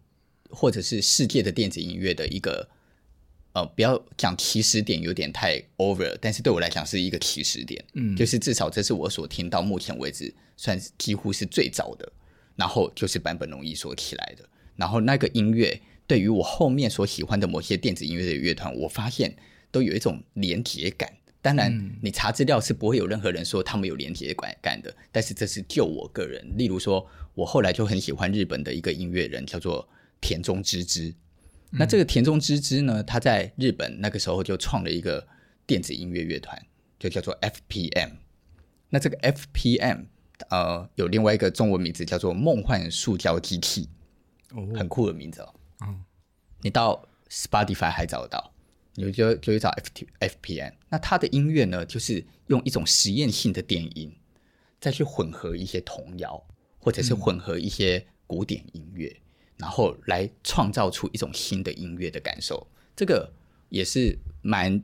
[0.54, 2.70] 或者是世界的电子音乐的一个，
[3.54, 12.12] 呃，不要讲起始点有点太 over，但是对我来讲是一个起始点，嗯，就是至少这是我所听到目前为止算是几乎是最早的，
[12.56, 19.36] 然后就是坂本龙一所起来的，然后那个音乐对于我后面所喜欢的某些电子音乐的乐团，我发现
[19.70, 21.12] 都有一种连结感。
[21.42, 29.90] 当然，你查资料是不会有任何人说他们有连结感的，但是这是就我个人，例如说，我后来就很喜欢日本的一个音乐人，叫做。
[30.24, 31.12] 田中知之，
[31.72, 35.26] 那这个田中知之呢，他在日本那个时候就创了一个
[35.66, 36.62] 电子音乐乐团，
[37.00, 38.12] 就叫做 FPM。
[38.90, 40.06] 那这个 FPM
[40.50, 43.88] 呃，有另外一个中文名字叫做梦幻塑胶机器，
[44.54, 45.54] 哦，很酷的名字哦。
[45.86, 46.04] 嗯，
[46.62, 48.52] 你到 Spotify 还找得到，
[48.96, 49.74] 你就就去找
[50.20, 50.74] ffpm。
[50.90, 54.14] 那他的音乐呢，就是用一种实验性的电音，
[54.82, 56.44] 再去混合一些童谣，
[56.80, 59.08] 或者是混合一些古典音乐。
[59.08, 59.21] 嗯
[59.62, 63.32] 然后来创造出一种新的音乐的感受，这个
[63.70, 64.82] 也是蛮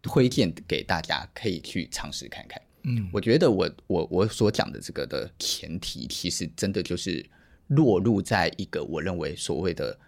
[0.00, 2.62] 推荐给大家可以去尝试看看。
[2.84, 7.28] 嗯，我觉得我我我所讲的这个的前提，其实真的就是
[7.66, 9.98] 落入在一个我认为所谓的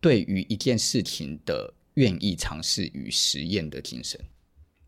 [0.00, 4.20] 对于一件事情的愿意尝试与实验的精神。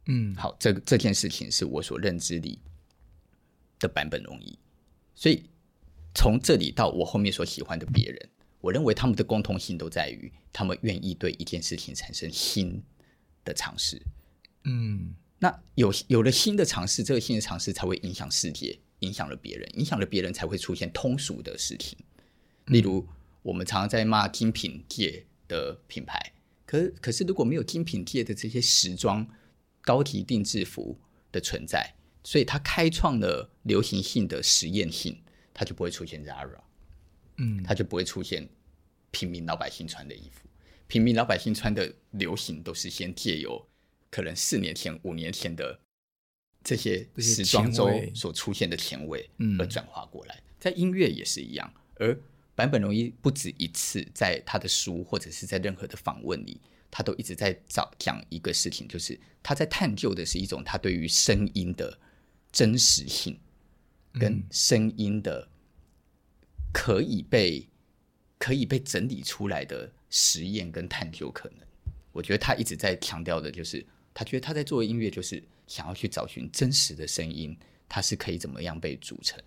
[0.07, 2.61] 嗯，好，这个这件事情是我所认知里
[3.81, 4.57] 的版本容易，
[5.17, 5.43] 所以。
[6.19, 8.29] 从这里到我后面所喜欢的别人，
[8.61, 12.83] 我认为他们的共同性都在于他们愿意对一件事情产生新
[13.45, 14.03] 的尝试。
[14.65, 21.97] 嗯，那有有了新的尝试，这个新的尝试才会影响世界，影响了别人，影响了别人才会出现通俗的事情。
[22.67, 23.07] 例如，
[23.43, 26.33] 我们常常在骂精品界的品牌，
[26.67, 29.25] 可可是如果没有精品界的这些时装
[29.83, 30.99] 高级定制服
[31.31, 35.17] 的存在，所以它开创了流行性的实验性。
[35.59, 36.61] 它就不会出现 Zara，
[37.39, 38.49] 嗯，它就不会出现
[39.11, 40.49] 平民老百姓穿的衣服。
[40.87, 43.69] 平民老百姓穿的流行都是先借由
[44.09, 45.81] 可能四年前、五年前的
[46.63, 50.41] 这些时装周所出现的前卫，而转化过来。
[50.61, 51.75] 在音乐也是一样。
[51.97, 52.17] 而
[52.55, 61.99] 坂本龙一不止一次在他的书或者是在任何的访问里，他都一直在找讲一个事情，就是他在探究的是一种他对于声音的
[62.53, 63.37] 真实性。
[64.13, 65.49] 跟声音的
[66.73, 67.69] 可以被
[68.39, 71.67] 可以被整理出来的实验跟探究可能，
[72.13, 77.57] 我觉得他一直在强调的就是，他觉得他在做音乐就是想要去找寻真实的声音，
[77.89, 79.43] 它是可以怎么样被组成。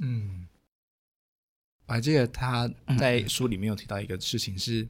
[0.00, 0.46] 嗯，
[1.86, 4.88] 我还记得他在书里面有提到一个事情是，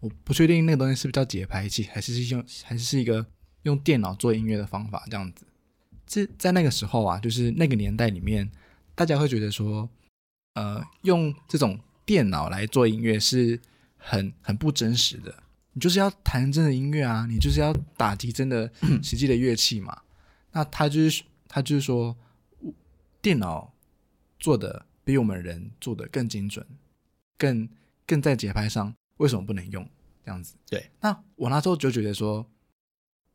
[0.00, 3.26] 我不确定那个东西是不是叫节拍器，还是用还是一个
[3.62, 5.44] 用电脑做音乐的方法这样子。
[6.08, 8.50] 这在那个时候啊，就是那个年代里面，
[8.94, 9.88] 大家会觉得说，
[10.54, 13.60] 呃，用这种电脑来做音乐是
[13.96, 15.42] 很很不真实的。
[15.74, 18.72] 你就是要弹真的音乐啊，你就是要打击真的
[19.04, 20.02] 实际的乐器嘛。
[20.52, 22.16] 那他就是他就是说，
[23.20, 23.72] 电脑
[24.38, 26.66] 做的比我们人做的更精准，
[27.36, 27.68] 更
[28.06, 29.88] 更在节拍上，为什么不能用
[30.24, 30.54] 这样子？
[30.68, 30.90] 对。
[31.00, 32.44] 那我那时候就觉得说，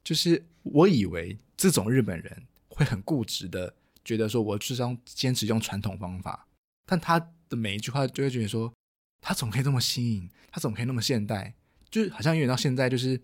[0.03, 2.43] 就是我以为这种日本人
[2.83, 6.47] 会很固执的觉得说，我就是要坚持用传统方法，
[6.85, 8.73] 但他的每一句话就会觉得说，
[9.21, 10.29] 他怎么可以这么新颖？
[10.51, 11.53] 他怎么可以那么现代？
[11.89, 13.21] 就是好像因为到现在就是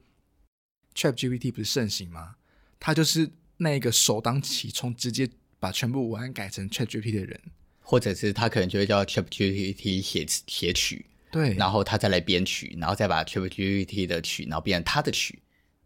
[0.96, 2.36] ChatGPT 不是盛行吗？
[2.80, 7.42] 他就是那个首当其冲，直接把全部文案改成 ChatGPT 的人，
[7.82, 15.42] 或者是他可能就会叫 ChatGPT 写写曲，对，然后他再来编曲，然后再把 ChatGPT 的曲，然后变成他的曲。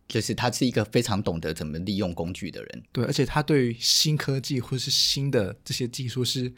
[0.07, 6.53] 就是他是一个非常懂得怎么利用工具的人，对，而且他对于新科技或是新的这些技术是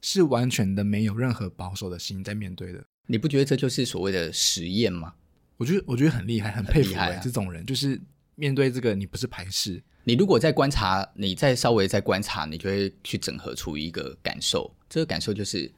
[0.00, 2.84] 是完全的没有任何保守的心在面对的。
[3.06, 5.14] 你不觉得这就是所谓的实验吗？
[5.56, 8.00] 我觉得我觉得很厉害，很佩服、欸、很啊、这种人，就是
[8.36, 14.72] 面对这个你不是排斥，你如果在观察，你再稍微再观察，你就会去整合出一个感受。
[14.88, 15.72] 这个感受就是，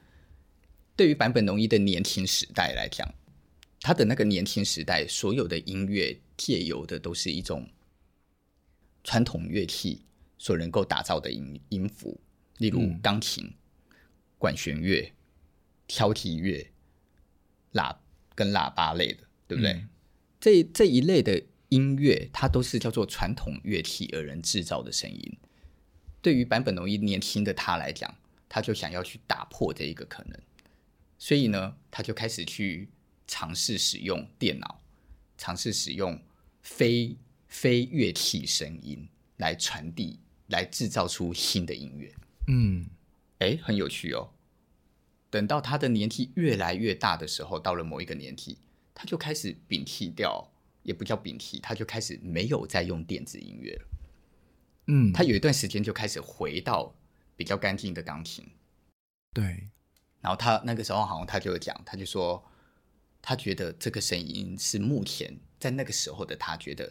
[0.95, 3.09] 对于坂本龙一的年轻时代来讲，
[3.81, 6.21] 他的那个年轻时代所有的音乐。
[6.41, 7.69] 借由的都是一种
[9.05, 10.07] 传统乐器
[10.39, 12.19] 所能够打造的音音符，
[12.57, 13.55] 例如钢琴、嗯、
[14.39, 15.13] 管弦乐、
[15.87, 16.73] 挑剔乐、
[17.75, 17.95] 喇
[18.35, 19.73] 跟喇叭类的，对不对？
[19.73, 19.89] 嗯、
[20.41, 25.39] 这这一类的音乐，它都是叫做传统乐器而人制造的声音。
[26.23, 28.17] 对于坂本龙一年轻的他来讲，
[28.49, 30.41] 他就想要去打破这一个可能，
[31.19, 32.89] 所以呢，他就开始去
[33.31, 34.81] 尝试使用电脑，
[35.39, 36.21] 尝试使用。
[36.63, 37.17] 非
[37.49, 42.15] 非乐器声音来传递，来制造出新的音乐。
[42.49, 42.87] 嗯，
[43.39, 44.33] 哎，很有趣哦。
[45.31, 48.59] 等到他的年纪越来越大的时候，到了某一个年纪，
[48.93, 53.89] 他就开始摒弃掉，也不叫摒弃，他就开始没有再用电子音乐了。
[54.89, 56.95] 嗯，他有一段时间就开始回到
[57.37, 58.47] 比较干净的钢琴。
[59.33, 59.71] 对，
[60.21, 62.45] 然后他那个时候好像他就讲，他就说，
[63.23, 65.39] 他觉得这个声音是目前。
[65.61, 66.91] 在那个时候的他觉得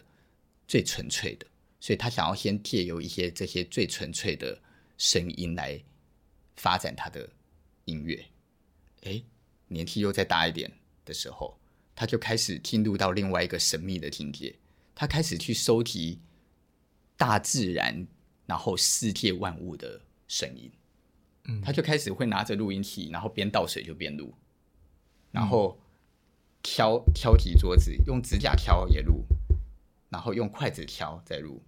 [0.68, 1.46] 最纯粹的，
[1.80, 4.62] 所以他想要先借由一些这些最纯粹的
[4.96, 5.82] 声音来
[6.54, 7.28] 发展他的
[7.86, 8.24] 音乐。
[9.02, 9.20] 哎，
[9.66, 10.70] 年纪又再大一点
[11.04, 11.58] 的时候，
[11.96, 14.54] 他就开始进入到另外一个神秘的境界。
[14.94, 16.20] 他开始去收集
[17.16, 18.06] 大自然，
[18.46, 20.70] 然后世界万物的声音。
[21.46, 24.32] 嗯，他就开始会拿着录音器，然后边倒水就边录，
[25.32, 25.76] 然后。
[26.62, 29.24] 挑挑剔桌子，用指甲挑也录，
[30.10, 31.62] 然后用筷子挑再录，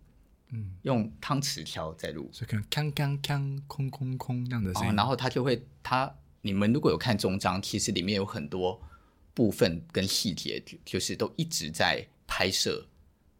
[0.50, 4.90] 嗯，用汤匙挑再录，所以可能锵锵锵，空空空这样的声音。
[4.90, 8.80] 哦，然后他就会，他你们如果有看中章，其实里面有很多
[9.32, 12.86] 部分跟细节，就是都一直在拍摄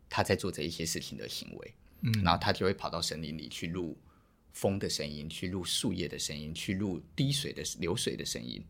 [0.09, 1.75] 他在做这一些事情的行为。
[2.01, 3.97] 嗯，然后他就会跑到森林里去录
[4.53, 8.65] 风的声音，去录树叶的声音，去录滴水的流水的声音。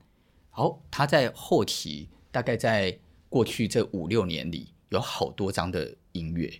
[0.50, 2.08] 好，他在后期。
[2.32, 6.52] 大概在过去这五六年里，有好多张的音乐，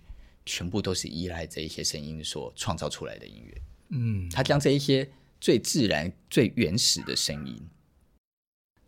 [0.45, 3.61] 全部都是依赖这一些声音所创造出来的音乐。
[3.89, 7.67] 嗯，他将这一些最自然、最原始的声音，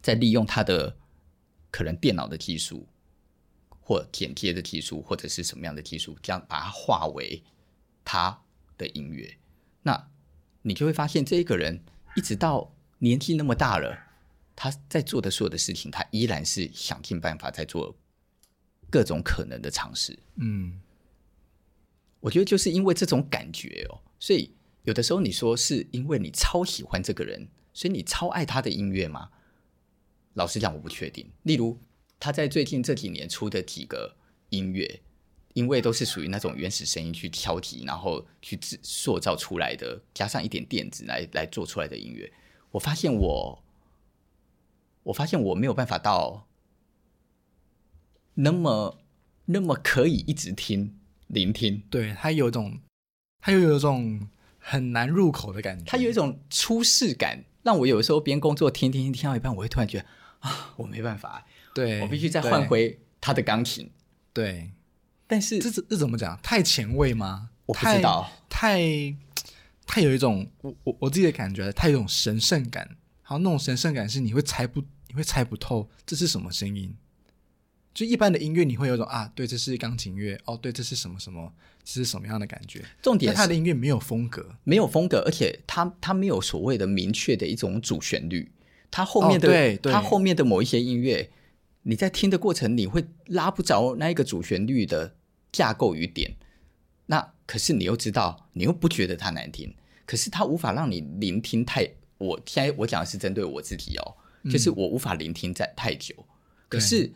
[0.01, 0.95] 再利用他的
[1.69, 2.87] 可能电脑的技术，
[3.81, 7.43] 或剪接的技术，或者是什么样的技术，将把它化为
[8.03, 8.43] 他
[8.77, 9.37] 的音乐。
[9.81, 10.09] 那
[10.61, 11.83] 你就会发现，这一个人
[12.15, 14.03] 一直到年纪那么大了。
[14.55, 17.93] 他在做的所有的事情，他依然是想尽办法在做
[18.89, 20.17] 各种可能的尝试。
[20.35, 20.79] 嗯，
[22.21, 29.29] 我觉得就是因为这种感觉哦，所以有的时候你说是因为你超喜欢这个人，所以你超爱他的音乐吗？
[30.35, 31.29] 老实讲，我不确定。
[31.43, 31.77] 例如
[32.17, 34.15] 他在最近这几年出的几个
[34.51, 35.01] 音乐，
[35.53, 42.31] 因为都是属于那种原始声音去挑剔，然后去制塑造出来的，加上一点电子来来做出来的音乐，
[42.71, 43.61] 我发现我。
[45.05, 46.47] 我发现我没有办法到
[48.35, 48.99] 那么
[49.45, 52.79] 那么可以一直听聆听，对，他有一种，
[53.39, 54.27] 他又有一种
[54.57, 60.05] 很难入口的感觉，他有一种出世感，让我有时候边工作听听听听到一半，我会突然觉得
[60.39, 63.89] 啊，我没办法，对，我必须再换回他的钢琴，
[64.33, 64.71] 对，
[65.27, 66.37] 但是这这怎么讲？
[66.41, 67.51] 太前卫吗？
[67.67, 69.15] 我不知道，太太，
[69.85, 74.83] 太有一种我我我自己的感觉，太有一种神圣感，好像那种神圣感是你会猜不。
[75.15, 76.93] 你会猜不透这是什么声音，
[77.93, 81.53] 就一般的音乐，你会有种啊，对，这是钢琴乐，哦，对，这是什么什么，
[81.85, 82.83] 这是什么样的感觉？
[83.01, 88.51] 重点是他的音乐没有风格，没有风格，而且他他没有所谓的明确的一种主旋律，
[88.91, 91.31] 他后面的，哦、对，对，他后面的某一些音乐，
[91.83, 95.15] 你在听的过程，你会拉不着那一个主旋律的
[95.53, 96.35] 架构与点。
[97.05, 99.73] 那可是你又知道，你又不觉得它难听，
[100.05, 101.89] 可是它无法让你聆听太。
[102.17, 104.17] 我现在我讲的是针对我自己哦。
[104.49, 106.13] 就是我无法聆听在太久，
[106.69, 107.13] 可是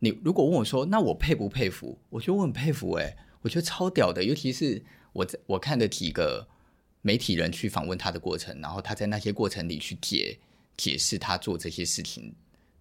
[0.00, 1.98] 你如果问我说，那我佩不佩服？
[2.10, 4.22] 我觉得我很佩服诶，我觉得超屌的。
[4.22, 6.46] 尤其是我在我看的几个
[7.02, 10.38] 媒体人去访问他的过程，然后他在那些过程里去解
[10.76, 12.34] 解释他做这些事情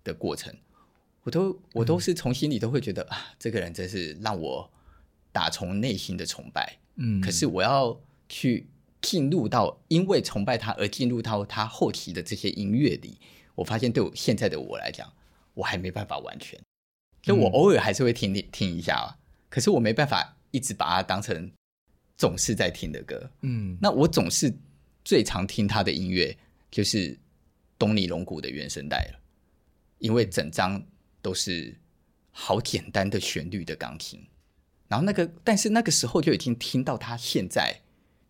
[0.03, 0.53] 的过程，
[1.23, 4.69] 我都我都是从心里都会觉得、嗯、啊，这个人真是让我
[5.31, 6.77] 打从内心的崇拜。
[6.95, 8.67] 嗯，可是我要去
[9.01, 13.17] 进入到因为崇拜他而进入到他后期的这些音乐里，
[13.57, 15.11] 我发现对我现在的我来讲，
[15.55, 16.59] 我还没办法完全。
[17.23, 19.17] 就我偶尔还是会听听听一下啊，
[19.49, 21.51] 可是我没办法一直把它当成
[22.15, 23.31] 总是在听的歌。
[23.41, 24.53] 嗯，那我总是
[25.03, 26.37] 最常听他的音乐
[26.69, 27.17] 就是
[27.79, 29.19] 东尼龙骨的原声带了，
[29.97, 30.85] 因为整张
[31.23, 31.75] 都是
[32.29, 34.23] 好简单的旋律的钢琴，
[34.87, 37.81] 然后那个但是那个时候就已经听到他现在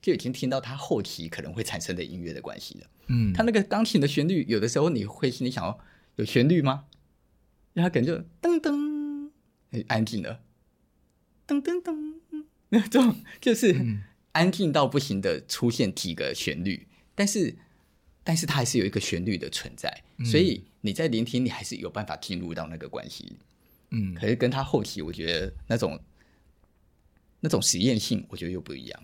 [0.01, 2.88] 就已经听到他后期可能会产生的音乐的关系了。
[3.08, 5.80] 嗯，他那个钢琴的旋律有的时候你会心里想要
[6.18, 6.86] 有旋律吗？
[7.74, 8.97] 然后感觉噔噔。
[9.70, 10.41] 很安静的，
[11.45, 12.16] 噔噔噔，
[12.70, 13.76] 那种就是
[14.32, 17.53] 安静到不行的出现几个旋律，嗯、但是，
[18.24, 23.34] 但是它还是有一个旋律的存在，嗯、所以你在聆听，你还是有办法进入到那个关系。
[23.91, 25.99] 嗯，可是跟他后期，我觉得那种
[27.41, 29.03] 那种实验性，我觉得又不一样。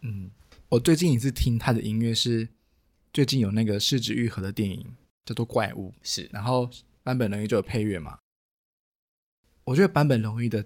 [0.00, 0.32] 嗯，
[0.68, 2.48] 我最近一次听他的音乐是
[3.12, 4.96] 最近有那个市值愈合的电影
[5.26, 6.70] 叫做《怪物》，是，然后
[7.04, 8.18] 坂本龙一就有配乐嘛。
[9.64, 10.64] 我觉得坂本龙一的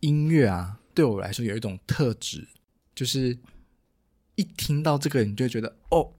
[0.00, 2.48] 音乐啊，对我来说有一种特质，
[2.94, 3.38] 就是
[4.36, 6.14] 一听到这个，你就会觉得哦，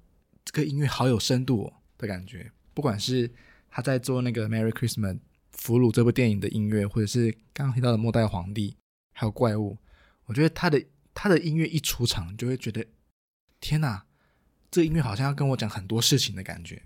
[0.45, 2.51] 这个音乐好有深度哦的感觉。
[2.73, 3.29] 不管是
[3.69, 5.15] 他在做那个《Merry Christmas》
[5.53, 8.71] 俘虏这部电影的音乐，或者是刚刚提到的《末代皇帝》，
[9.13, 9.73] 还有《怪物》，
[10.25, 10.85] 我觉得他的
[11.15, 12.85] 他的音乐一出场，就会觉得
[13.59, 14.05] 天哪，
[14.71, 16.81] 这音乐好像要跟我讲很多事情的感觉。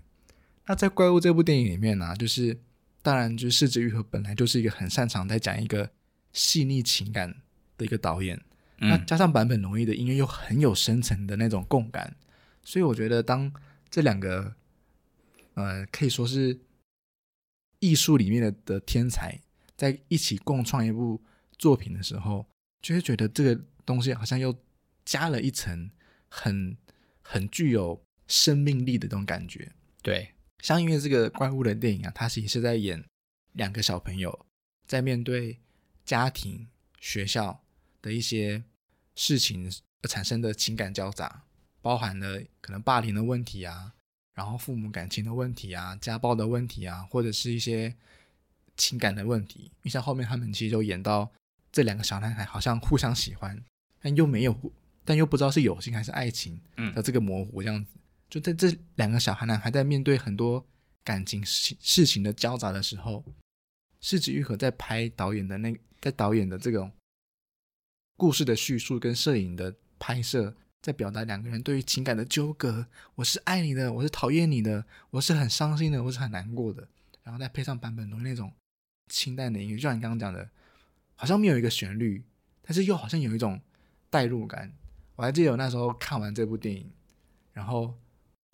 [0.66, 2.60] 那在《怪物》这部电影里面呢、啊，就是。
[3.02, 5.88] 当然，就是是枝裕和本来就是一个很擅长在讲一个
[6.32, 7.32] 细腻情感
[7.78, 8.36] 的一个导演，
[8.78, 12.16] 嗯、那加上版本容易的音乐又很有深层的那种共感，
[12.64, 13.54] 所以我觉得当
[13.88, 14.52] 这两个
[15.54, 16.58] 呃可以说是
[17.78, 19.40] 艺术里面的的天才
[19.76, 21.22] 在一起共创一部
[21.56, 22.44] 作品的时候，
[22.82, 24.52] 就会觉得这个东西好像又
[25.04, 25.88] 加了一层
[26.28, 26.76] 很
[27.28, 29.72] 很具有生命力的这种感觉，
[30.02, 30.32] 对。
[30.60, 33.04] 像因为这个怪物的电影啊，它其实是在演
[33.52, 34.46] 两个小朋友
[34.86, 35.58] 在面对
[36.04, 36.66] 家庭、
[36.98, 37.62] 学校
[38.00, 38.64] 的一些
[39.14, 39.70] 事情
[40.02, 41.44] 而产生的情感交杂，
[41.82, 43.92] 包含了可能霸凌的问题啊，
[44.34, 47.94] 然后父母感情的问题啊，家暴的问题啊，或者是一些
[48.76, 49.70] 情感的问题。
[49.82, 51.30] 你像后面他们其实就演到
[51.70, 53.62] 这两个小男孩好像互相喜欢，
[54.00, 54.52] 但又没有，
[55.06, 56.60] 但又不知道是友情还是爱情
[56.94, 57.92] 的这个模糊这样子。
[58.28, 60.66] 就在这两个小孩男，还在面对很多
[61.04, 63.24] 感情事事情的交杂的时候，
[64.00, 66.90] 是枝裕和在拍导演的那，在导演的这种
[68.16, 72.88] 故事的叙述跟摄影的拍摄，在表达两个人对于情感的纠葛。
[73.14, 76.88] 我是爱你的，我是讨厌你的，我是很伤心的，我是很难过的。
[77.22, 78.52] 然后再配上版本龙那种
[79.08, 80.50] 清淡的音乐，就像你刚刚讲的，
[81.14, 82.24] 好像没有一个旋律，
[82.62, 83.60] 但是又好像有一种
[84.10, 84.72] 代入感。
[85.16, 86.90] 我还记得我那时候看完这部电影，
[87.52, 87.98] 然后。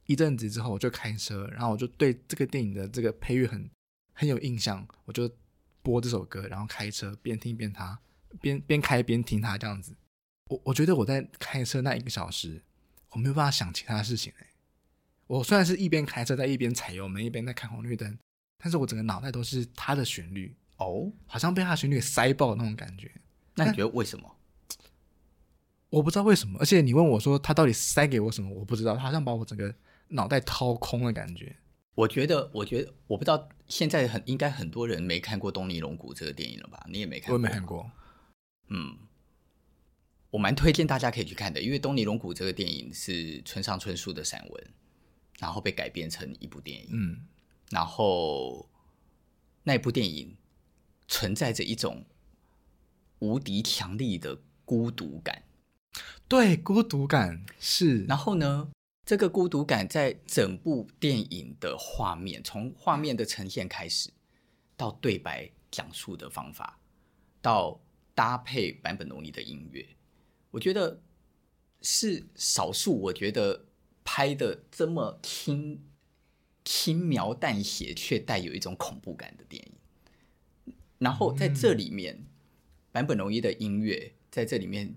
[0.06, 3.70] 一阵子之后，我就开车，然后我就对这个电影的这个配乐很
[4.12, 5.30] 很有印象，我就
[5.80, 7.98] 播这首歌，然后开车边听边他
[8.40, 9.94] 边边开边听他这样子。
[10.50, 12.60] 我我觉得我在开车那一个小时，
[13.10, 14.46] 我没有办法想其他事情哎。
[15.28, 18.18] 我虽然是一边开车在一边踩油门，一边在看红绿灯，
[18.58, 23.08] 但是我整个脑袋都是他的旋律哦，好像被他的旋律塞爆那种感觉。
[23.54, 24.36] 那你觉得为什么？
[25.92, 29.72] 我不知道为什么，而且你问我说他到底塞给我什么，我不知道，他好像把我整个。
[30.14, 31.56] 脑袋掏空的感觉，
[31.94, 36.84] 我觉得，我觉得，我不知道，现在很应该很多人没看过《东尼龙骨》这个电影了吧？
[36.90, 37.90] 你也没看过，我也没看过。
[38.68, 38.98] 嗯，
[40.28, 44.70] 我蛮推荐大家可以去看的，因为《东尼龙骨》这个电影是村上春树的散文，
[45.38, 46.88] 然后被改编成一部电影。
[46.92, 47.24] 嗯，
[47.70, 48.68] 然后
[49.62, 50.36] 那部电影
[51.08, 52.04] 存在着一种
[53.20, 55.42] 无敌强力的孤独感，
[56.32, 58.06] 对，孤独感是。
[58.06, 58.70] 然后呢？
[59.04, 64.08] 这个孤独感在整部电影的画面，从画面的呈现开始，
[64.74, 66.80] 到对白讲述的方法，
[67.42, 67.78] 到
[68.14, 69.86] 搭配坂本龙一的音乐，
[70.52, 71.02] 我觉得
[71.82, 72.98] 是少数。
[72.98, 73.66] 我觉得
[74.02, 75.84] 拍的这么轻
[76.64, 80.74] 轻描淡写，却带有一种恐怖感的电影。
[80.96, 82.24] 然后在这里面，
[82.90, 84.94] 坂本龙一的音乐在这里面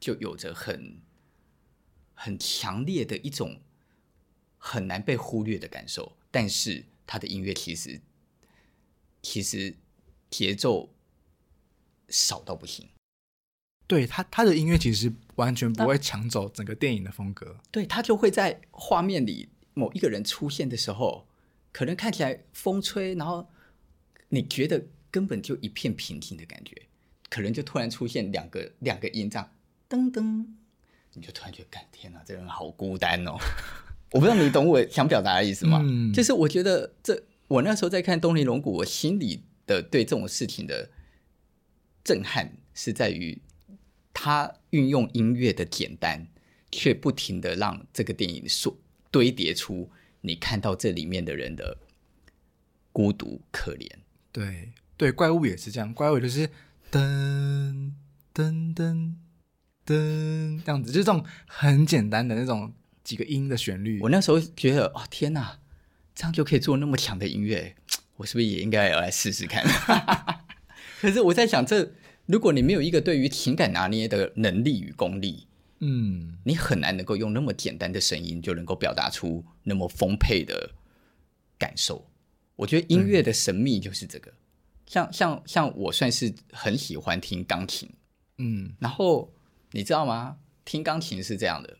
[0.00, 1.00] 就有着很。
[2.18, 3.60] 很强烈的一种
[4.56, 8.00] 很难被忽略的感受，但是他的音乐其实
[9.20, 9.76] 其实
[10.30, 10.94] 节奏
[12.08, 12.88] 少到不行，
[13.86, 21.28] 对他他的音乐其实完全不会抢走整个电影的风格，对他就会在画面里某一个人出现的时候，
[21.70, 23.46] 可能看起来风吹，然后
[24.30, 26.88] 你觉得根本就一片平静的感觉，
[27.28, 29.52] 可能就突然出现两个两个音这样
[29.88, 30.46] 噔噔，
[31.14, 33.36] 你就突然觉得，天哪，这人好孤单哦！
[34.12, 35.80] 我不知道你懂我想表达的意思吗？
[35.84, 40.90] 嗯，就是我觉得这我那时候在看《东尼龙骨》，我心里的对这种事情的
[42.04, 43.40] 震撼是在于。
[44.18, 46.26] 他运用音乐的简单，
[46.72, 48.74] 却不停的让这个电影所
[49.10, 49.90] 堆叠出
[50.22, 51.76] 你看到这里面的人的
[52.92, 53.86] 孤独可怜。
[54.32, 56.48] 对对，怪物也是这样，怪物就是
[56.90, 57.92] 噔
[58.32, 59.12] 噔噔
[59.86, 62.72] 噔这样子，就是这种很简单的那种
[63.04, 64.00] 几个音的旋律。
[64.00, 65.60] 我那时候觉得，哦天哪，
[66.14, 67.76] 这样就可以做那么强的音乐，
[68.16, 69.64] 我是不是也应该要来试试看？
[71.00, 71.92] 可是我在想这。
[72.26, 75.46] 如果你没有一个对于情感拿捏的能力与功力，
[75.78, 80.72] 嗯，你很难能够用那么简单的声音就能够表达出那么丰沛的
[81.56, 82.10] 感受。
[82.56, 84.28] 我觉得音乐的神秘就是这个。
[84.32, 84.34] 嗯、
[84.86, 87.88] 像像像我算是很喜欢听钢琴，
[88.38, 89.32] 嗯，然后
[89.76, 90.38] 你知道吗？
[90.64, 91.76] 听钢琴是这样的。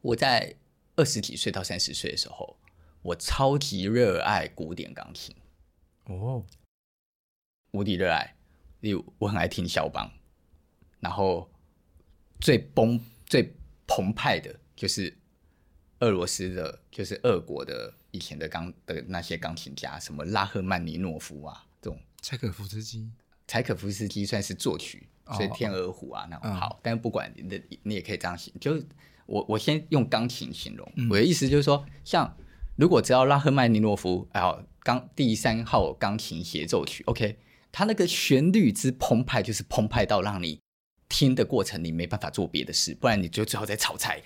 [0.00, 0.56] 我在
[0.96, 2.58] 二十几岁到三十岁的时候，
[3.02, 5.32] 我超级热爱古典钢琴，
[6.06, 6.44] 哦，
[7.70, 8.34] 无敌热爱。
[8.80, 10.10] 例如，我很爱听肖邦，
[10.98, 11.48] 然后
[12.40, 13.54] 最崩、最
[13.86, 15.16] 澎湃的就是
[16.00, 23.08] 俄罗斯的，就是俄国的以前的钢的那些钢琴家，什么拉赫曼尼诺夫啊，这种柴可夫斯基，
[23.46, 26.76] 柴可夫斯基算是作曲，所以天鹅湖啊，oh, 那种好。
[26.76, 28.86] 嗯、但是不管你的，你也可以这样形容，就是
[29.26, 32.36] 我我先用钢琴形容，嗯、我的意思就是说，像
[32.76, 37.38] 如果只要拉赫曼尼诺夫，然后钢第三号钢琴协奏曲，OK。
[37.72, 40.58] 它那个旋律之澎湃，就是澎湃到让你
[41.10, 44.22] 听的过程，你没办法做别的事，不然你就最好在炒菜，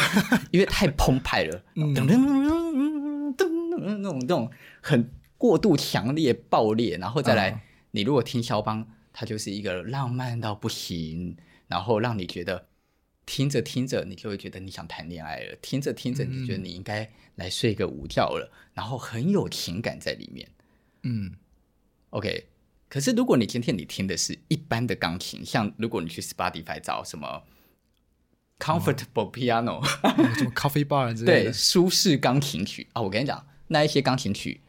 [0.50, 4.50] 因为太澎湃了，噔噔噔噔噔那种那种
[4.80, 11.34] 很过度强烈爆裂，然后再来，你如果听肖邦，它就是一个浪漫到不行，
[11.68, 12.68] 然后让你觉得
[13.24, 20.50] 听着听着，你就会觉得你想谈恋爱了，听着听着，你觉得你应该来睡个午觉了，然后很有情感在里面，
[21.04, 21.32] 嗯
[22.10, 22.48] ，OK。
[22.86, 27.42] 可是，如果你今天你听的是一般的钢琴，像如果你去 Spotify 找什么
[28.60, 32.86] comfortable piano，、哦、什么 coffee bar 之类的， 对，舒适钢琴曲。
[32.92, 34.60] 啊，我跟你讲，那一些钢琴曲，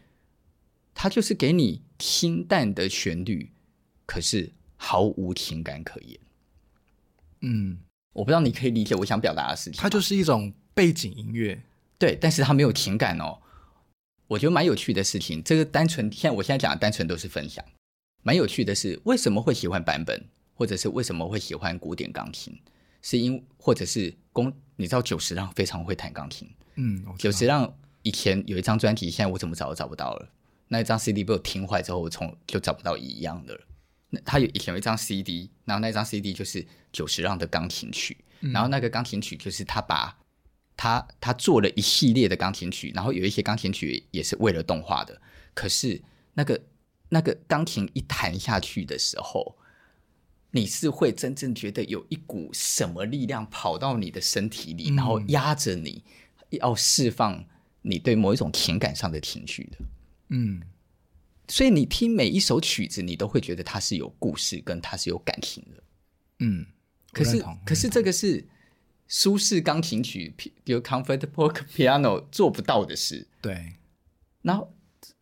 [0.96, 3.52] 它就是给你清淡的旋律，
[4.06, 6.20] 可是毫无情感可言。
[7.42, 7.78] 嗯，
[8.14, 9.80] 我不知道你可以理解我想表达的事情。
[9.80, 11.62] 它就是一种背景音乐，
[11.98, 13.40] 对，但是它没有情感哦。
[14.28, 17.64] 我觉得蛮有趣的事情，这个单纯，像我现在讲的单纯都是分享。
[18.24, 20.26] 蛮有趣的是，为什么会喜欢版本，
[20.56, 22.60] 或者是为什么会喜欢古典钢琴？
[23.04, 26.50] 是因或者是公，你知道久石让非常会弹钢琴。
[26.74, 30.30] 嗯，久石让以前有一张专辑，现在我怎么找都找不到了。
[30.70, 33.62] 那一张 CD 被我听坏之后，我从就找不到一样的了。
[34.16, 40.18] 那他有以前有一张 CD，然后那张 CD 就是久石让的钢琴曲，嗯、然后那个钢琴曲就是他把
[40.78, 45.22] 他他做了一系列的钢琴曲，然后有一些钢琴曲也是为了动画的，
[45.54, 46.02] 可是
[46.34, 46.60] 那个。
[47.08, 49.56] 那个钢琴一弹下去的时候，
[50.50, 56.04] 你是会真正觉得有一股什么力量跑到你的身体里，嗯、然后压着你，
[56.50, 57.46] 要释放
[57.84, 59.78] 你对某一种情感上的情绪的。
[60.30, 60.60] 嗯，
[61.48, 65.84] 所以你听每一首曲子，你都会觉得它是有故事，跟它是有感情的。
[66.40, 66.66] 嗯，
[67.12, 68.46] 可是可是这个是
[69.08, 73.28] 舒适钢琴曲，比如 comfortable piano 做不到的事。
[73.42, 73.74] 对，
[74.42, 74.72] 然后。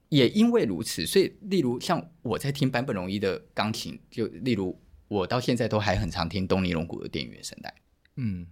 [0.09, 7.74] 也因为如此，所以例如像我在听坂本龙一的钢琴，就例如我到现在都还很常听东尼龙骨的电影原声带。
[8.17, 8.45] 嗯，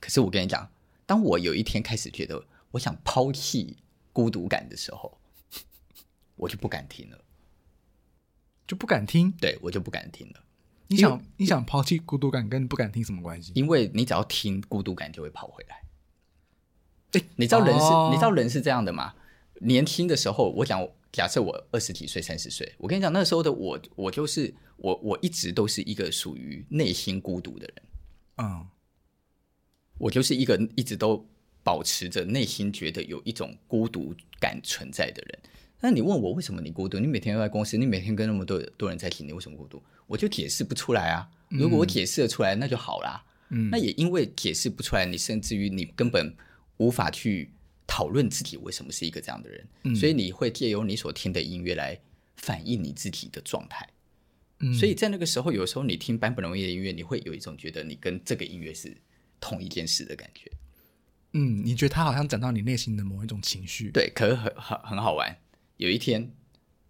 [0.00, 0.66] 可是我跟你讲，
[1.04, 3.76] 当我有一天开始觉得我想抛弃
[4.10, 5.15] 孤独感的时候，
[6.36, 7.18] 我就不敢听了，
[8.66, 9.32] 就不敢听。
[9.32, 10.42] 对，我就不敢听了。
[10.88, 13.50] 你想，你想抛弃孤独感跟不敢听什么关系？
[13.54, 15.82] 因为你只要听孤独感就会跑回来。
[17.12, 19.14] 哎，你知道人是，哦、你知道人是这样的吗？
[19.62, 27.82] 年轻的时候，我讲，假设我二十几岁、三十岁，我跟你讲，那时候的我，我就是我，我一直都是一个属于内心孤独的人。
[28.36, 28.66] 嗯，
[29.98, 31.26] 我就是一个一直都
[31.64, 35.38] 保持着内心觉得有一种孤独感存在的人。
[35.80, 36.98] 那你问我为什么你孤独？
[36.98, 39.82] 你每天都在公司，你每天跟那么多多人在一起，你为什么孤独？
[40.06, 41.28] 我就解释不出来啊。
[41.48, 43.24] 如果我解释得出来，那就好啦。
[43.50, 46.34] 嗯，那也因为解释不出来，你甚至于你根本
[46.76, 47.50] 无法去。
[47.88, 51.96] 讨论自己为什么是一个这样的人，嗯、所以你会借由你所听的音乐来
[52.36, 53.88] 反映你自己的状态。
[54.58, 58.94] 嗯，所以在那个时候，有时候你听坂本龙一的音乐，你会有一种觉得你跟这个音乐是
[59.38, 60.50] 同一件事的感觉。
[61.34, 63.88] 嗯，你觉得他好像讲到你内心的某一种情绪。
[63.92, 65.38] 对，可是很很很好玩。
[65.76, 66.32] 有一天，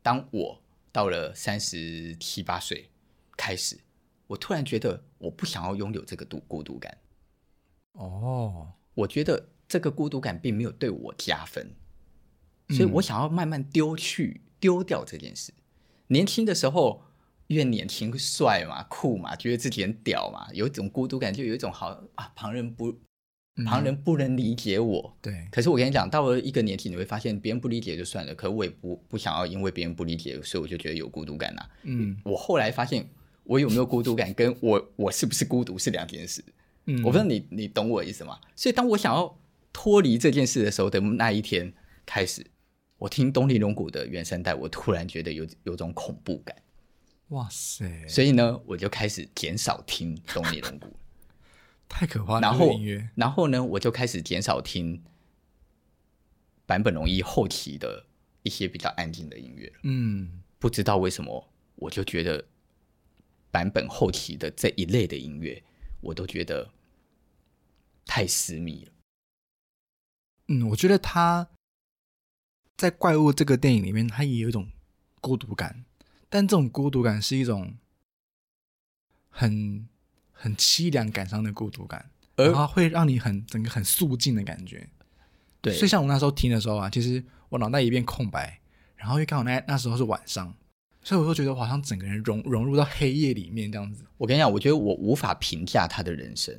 [0.00, 0.62] 当我
[0.92, 2.88] 到了三十七八岁
[3.36, 3.80] 开始，
[4.28, 6.96] 我突然觉得我不想要拥有这个独孤独感。
[7.92, 11.74] 哦，我觉得这个孤独感并没有对我加分，
[12.68, 15.52] 所以我想要慢慢丢去、嗯、丢掉这件事。
[16.06, 17.02] 年轻的时候，
[17.48, 23.00] 越年轻帅嘛、酷嘛，觉得自己很屌嘛，有一种孤独感，就有一种好啊，旁人不。
[23.64, 25.48] 旁人不能理解我，嗯、对。
[25.50, 31.70] 可是我跟你讲，到了一个年纪，你会发现别人不理解就算了，可我也不不想要因为别人不理解，所以我就觉得有孤独感呐、啊。
[31.84, 33.08] 嗯，我后来发现，
[33.44, 36.44] 我有没有孤独感，跟我我是不是孤独是两件事。
[36.84, 38.38] 嗯，我不知道你你懂我的意思吗？
[38.54, 39.38] 所以当我想要
[39.72, 41.72] 脱离这件事的时候的那一天
[42.04, 42.46] 开始，
[42.98, 46.54] 我听东尼龙骨的原声带，我突然觉得有有种恐怖感。
[47.30, 48.06] 哇塞！
[48.06, 50.88] 所以呢，我就开始减少听东尼龙骨。
[51.88, 52.40] 太可怕了！
[52.40, 52.70] 然后，
[53.14, 55.02] 然后呢，我就开始减少听
[56.66, 58.04] 版本容易后期的
[58.42, 59.72] 一些比较安静的音乐。
[59.82, 62.44] 嗯，不知道为什么，我就觉得
[63.50, 65.62] 版本后期的这一类的音乐，
[66.00, 66.70] 我都觉得
[68.04, 68.92] 太私密了。
[70.48, 71.48] 嗯，我觉得他
[72.76, 74.68] 在《怪物》这个电影里面，他也有一种
[75.20, 75.84] 孤独感，
[76.28, 77.76] 但这种孤独感是一种
[79.30, 79.88] 很。
[80.38, 84.86] 很凄凉、感伤的孤独感，然后会让你很整个很肃静的感觉。
[85.62, 88.60] 对，所以像我那时候听的时候啊，其实我脑袋一片空白，
[88.94, 90.54] 然后因为刚好那那时候是晚上，
[91.02, 94.04] 所以我就觉得我好像整个人融融入到黑夜里面这样子。
[94.18, 96.54] 我跟你讲，我觉得我无法评价他的人生，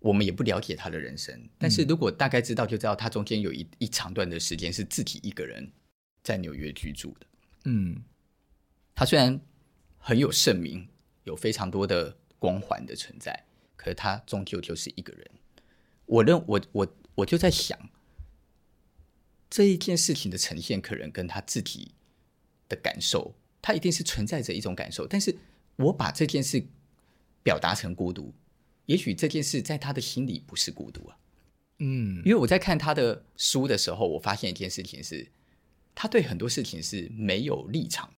[0.00, 5.70] 我们也不了解他的人生，但是如果大概知道，就知道他中间有一一长段的时间是自己一个人
[6.24, 7.26] 在纽约居住的。
[7.66, 8.02] 嗯，
[8.94, 9.40] 他虽然
[9.98, 10.88] 很有盛名，
[11.22, 12.16] 有非常多的。
[12.40, 13.44] 光环的存在，
[13.76, 15.30] 可是他终究就是一个人。
[16.06, 17.78] 我认我我我就在想，
[19.48, 21.92] 这一件事情的呈现，可能跟他自己
[22.68, 25.06] 的感受，他一定是存在着一种感受。
[25.06, 25.38] 但是
[25.76, 26.66] 我把这件事
[27.44, 28.34] 表达成孤独，
[28.86, 31.16] 也许这件事在他的心里不是孤独啊。
[31.78, 35.30] 嗯，因为我在看他的书的时候，我发现一件事情是，
[35.94, 38.12] 他对很多事情是没有立场。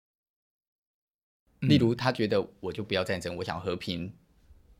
[1.62, 4.12] 例如，他觉得我就不要战争，我想和平。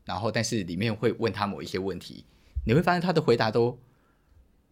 [0.05, 2.25] 然后，但是里面会问他某一些问题，
[2.65, 3.79] 你会发现他的回答都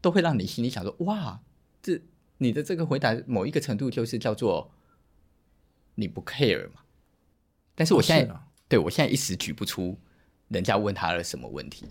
[0.02, 1.42] 都会让你心里想说：哇，
[1.82, 2.02] 这
[2.38, 4.72] 你的这个回答某一个程度就是叫做
[5.96, 6.82] 你不 care 嘛。
[7.76, 8.36] 但是我现在，
[8.68, 9.98] 对，我现在一时举不出
[10.50, 11.88] 人家问他了什么问题。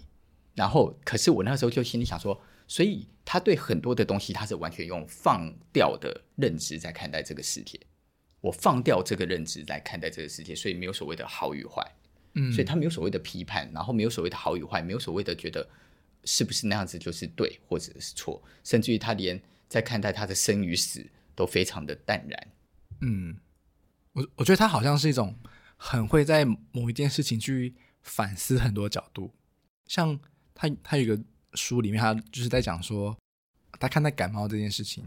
[0.54, 7.80] 然后，可是我那时候就心里想说，所以他对很多的东西，他是完全用放掉的认知在看待这个世界。
[8.41, 11.86] 我放掉这个认知来看待这个世界，所以没有所谓的好与坏，
[12.34, 15.68] 嗯，所以他没有所谓的批判，然后没有所谓的好与坏，没有所谓的觉得
[16.24, 22.49] 是不是那样子就是对或者是错，甚至于他连在看待他的生与死都非常的淡然。
[23.01, 23.36] 嗯，
[24.12, 25.36] 我我觉得他好像是一种
[25.76, 29.34] 很会在某一件事情去反思很多角度，
[29.86, 30.18] 像
[30.55, 31.22] 他他有一个
[31.55, 33.16] 书里面，他就是在讲说
[33.78, 35.05] 他看待感冒这件事情，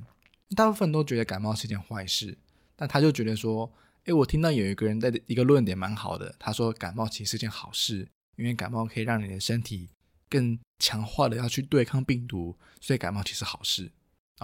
[0.56, 2.38] 大部分都觉得感冒是一件坏事。
[2.84, 3.72] 但他就觉得说，
[4.04, 8.06] 诶，我听到有一个人的一个论点蛮好的，他说感冒其实是件好事，
[8.36, 9.90] 因为感冒可以让你的身体
[10.30, 13.90] 更强化的要去对抗病毒，所以感冒其实好事。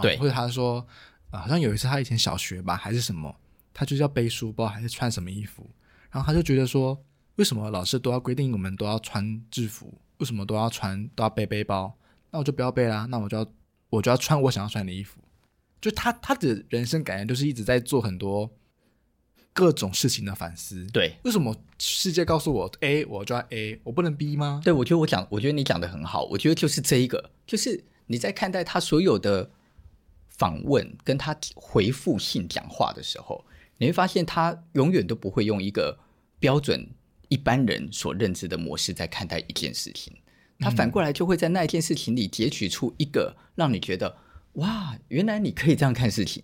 [0.01, 0.87] 对，或者他说，
[1.31, 3.35] 呃，好像有一次他以前小学吧还是什么，
[3.73, 5.69] 他就是要背书包还是穿什么衣服，
[6.09, 6.97] 然后他就觉得说，
[7.35, 11.93] 为什么老师都要规定我们都要穿制服，为什么都要穿都要背背包？
[12.31, 13.45] 那我就不要背啦，那我就要
[13.89, 15.19] 我就要穿我想要穿的衣服。
[15.81, 18.49] 就他他的人生感觉就是一直在做很多
[19.53, 20.85] 各种事情的反思。
[20.91, 24.61] 对，为什么世界告诉我 A，我就要 A，我不能 B 吗？
[24.63, 26.25] 对，我觉得我讲，我觉得你讲的很好。
[26.25, 29.49] 我觉得就是这一个，就是你在看待他所有的
[30.27, 33.45] 访问跟他回复性讲话的时候，
[33.77, 35.97] 你会发现他永远都不会用一个
[36.39, 36.89] 标准
[37.29, 40.13] 一般人所认知的模式在看待一件事情。
[40.59, 44.17] 他反过来就会在那一件事情里截取出一个让你觉得。
[44.59, 46.43] 哇，原来你可以这样看事情，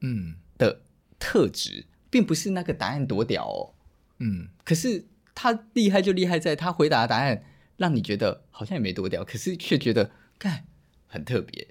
[0.00, 0.36] 嗯。
[0.58, 0.82] 的
[1.20, 3.74] 特质，并不是那个答案多屌哦，
[4.18, 7.44] 嗯，可是他厉害就厉害在他回答的答案
[7.76, 10.66] 让你觉得好像也没多屌，可是却觉得看
[11.06, 11.68] 很特别，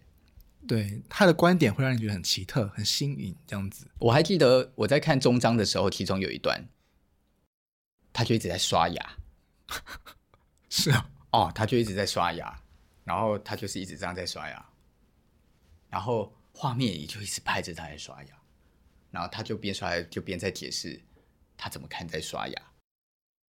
[0.65, 3.85] 对他的观点会让你觉得很奇特、很新颖这样子。
[3.99, 6.69] 我还记得我在看终章的时候，其中有一段，
[8.13, 9.17] 他就一直在刷牙，
[10.69, 12.61] 是啊，哦，他就一直在刷牙，
[13.03, 14.65] 然后他就是一直这样在刷牙。
[15.89, 18.35] 然后画面也就一直拍着他在刷牙，
[19.11, 21.01] 然后他就边刷就边在解释
[21.55, 22.61] 他怎么看在刷牙，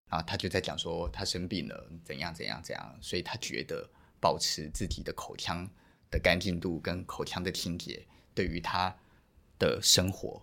[0.09, 5.69] 然后他就在讲说他生病了，怎样怎样怎样，所以他觉得保持自己的口腔
[6.11, 8.97] 的干净度跟口腔的清洁，对于他
[9.59, 10.43] 的生活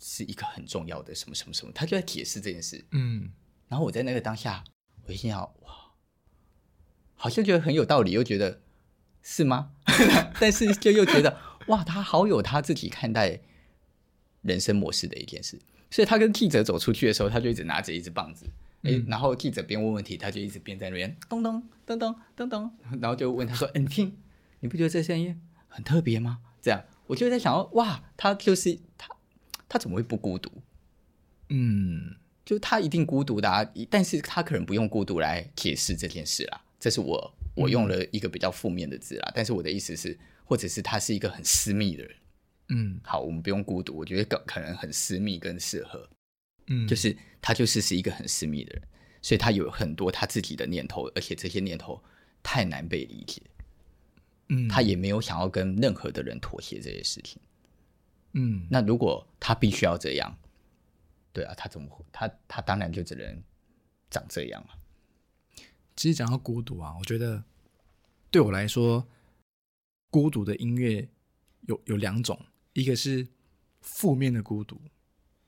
[0.00, 2.84] 是一个很重要的什么什么什么，他就在解释这件事。
[2.92, 3.30] 嗯，
[3.68, 4.64] 然后我在那个当下，
[5.04, 5.94] 我一心想哇，
[7.14, 8.62] 好像觉得很有道理，又觉得
[9.22, 9.75] 是吗？
[10.40, 11.38] 但是就又觉得
[11.68, 13.40] 哇，他好有他自己看待
[14.42, 15.58] 人生模式的一件事。
[15.90, 18.44] 所以他跟记者走出去的时候，他就一直拿着一支棒子，
[18.82, 22.70] 哎、嗯，然后记者边问问题，他就一直边在那边咚咚咚咚咚咚，
[23.00, 24.16] 然后就问他说：“嗯，你听，
[24.60, 29.08] 你不觉得这声音很特别吗？”这样，我就在想，哇，他就是他，
[29.68, 30.50] 他怎么会不孤独？
[31.50, 36.60] 嗯，就他一定孤独的啊，但是他可能不用孤独来解释这件事啦。
[36.80, 42.16] 这是我我用了一个比较负面的字啦，嗯、但是我的意思是，或者是他是一个很私密的人。
[42.68, 46.08] 嗯，好，我们不用孤独，我觉得可可能很私密更适合。
[46.66, 48.82] 嗯，就是他就是是一个很私密的人，
[49.22, 52.02] 所以他有很多他自己的念头，而且这些念头
[52.42, 53.40] 太难被理解。
[54.48, 57.40] 嗯，他也没有想要跟任何的人妥协这些事情。
[58.34, 60.36] 嗯，那如果他必须要这样，
[61.32, 62.04] 对啊，他怎么会？
[62.12, 63.42] 他他当然就只能
[64.10, 64.75] 长这样了。
[65.96, 67.42] 其实讲到孤独啊，我觉得
[68.30, 69.06] 对我来说，
[70.10, 71.08] 孤独的音乐
[71.62, 72.38] 有有两种。
[72.74, 73.26] 一个是
[73.80, 74.78] 负面的孤独，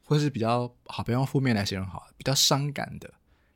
[0.02, 3.12] 或者是比较好，不要用负面来形容好，比较伤感的，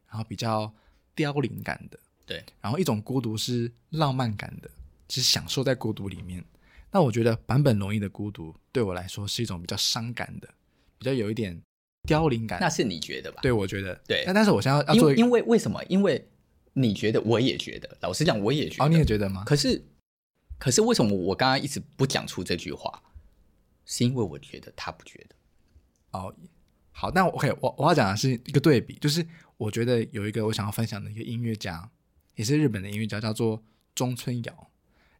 [0.09, 0.71] 然后比较
[1.15, 2.45] 凋零感的，对。
[2.61, 4.71] 然后一种孤独是浪漫感的，
[5.09, 6.45] 是享受在孤独里面。
[6.91, 10.49] 那我觉得版本容易的孤独对我来说是一种比较伤感的，
[10.99, 11.59] 比较有一点
[12.07, 12.61] 凋零感。
[12.61, 13.41] 那是你觉得吧？
[13.41, 14.23] 对，我觉得对。
[14.27, 15.83] 那但是我现在要做，因为，因为为什么？
[15.85, 16.29] 因为
[16.75, 17.99] 你觉得，我也觉得。
[18.01, 18.85] 老实讲，我也觉得。
[18.85, 19.45] 哦，你也觉得吗？
[19.45, 19.85] 可是，
[20.59, 23.03] 可是为什么我刚刚一直不讲出这句话？
[23.85, 25.35] 是因为我觉得他不觉得，
[26.13, 26.33] 哦，
[26.93, 31.91] 好，那 OK，我我要讲的是一个对比，就是我觉得有一个我想要分享的一个音乐家，
[32.37, 33.61] 也是日本的音乐家，叫做
[33.93, 34.71] 中村遥，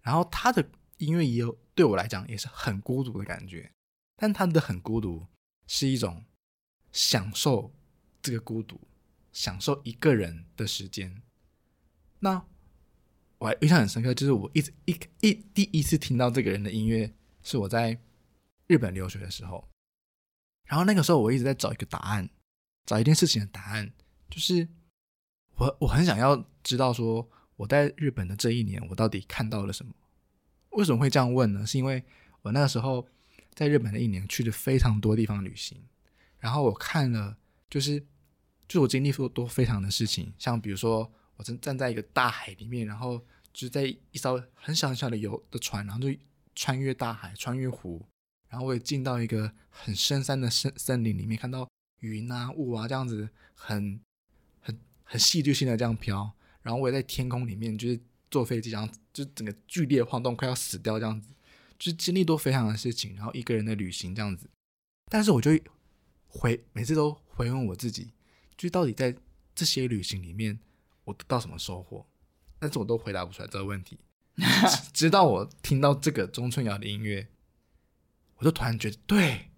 [0.03, 0.65] 然后他的
[0.99, 3.73] 音乐也有对我来讲也是很孤独的感觉，
[4.17, 5.27] 但他的很孤独
[5.67, 6.25] 是一种
[6.93, 7.75] 享受
[8.23, 8.81] 这个孤独，
[9.33, 11.21] 享受一个人的时间。
[12.23, 12.43] 那
[13.39, 17.13] 我还印象很深刻，就是我一直一一第一次听到这个人的音乐
[17.43, 18.01] 是我在。
[18.69, 19.69] 日本留学的时候，
[20.65, 22.31] 然后那个时候我一直在找一个答案，
[22.87, 23.93] 找一件事情的答案，
[24.31, 24.67] 就是
[25.57, 29.93] 我我很想要知道说我在日本的这一年我到底看到了什么？
[30.71, 31.67] 为什么会这样问呢？
[31.67, 32.03] 是因为
[32.41, 33.07] 我那个时候
[33.53, 35.79] 在日本的一年去了非常多地方旅行，
[36.39, 37.37] 然后我看了
[37.69, 38.03] 就是
[38.67, 41.13] 就我经历过多非常的事情，像比如说
[41.43, 43.21] 我正站在一个大海里面，然后
[43.53, 46.17] 就在一艘很小很小的游的船，然后就
[46.55, 48.07] 穿越大海，穿越湖。
[48.49, 51.69] 然后我也进到一个很深山的森森林里面，看到
[51.99, 54.01] 云啊雾啊这样子很
[54.61, 56.33] 很很戏剧性的这样飘。
[56.63, 61.35] 然后我也在天空里面，就是坐飞机，然后就整个剧烈晃动，快要死掉这样子，
[61.77, 63.17] 就是经历多非常的事情。
[63.17, 64.49] 然后一个人的旅行这样子，
[65.11, 65.51] 但是我就
[66.29, 68.13] 回每次都回问我自己，
[68.57, 69.17] 就到底在
[69.57, 70.61] 这些旅行里面
[71.05, 72.07] 我得到什么收获？
[72.59, 73.99] 但是我都回答不出来这个问题，
[74.93, 77.29] 直到我听到这个钟春瑶的音乐。
[78.37, 79.51] 我就突然觉得，对，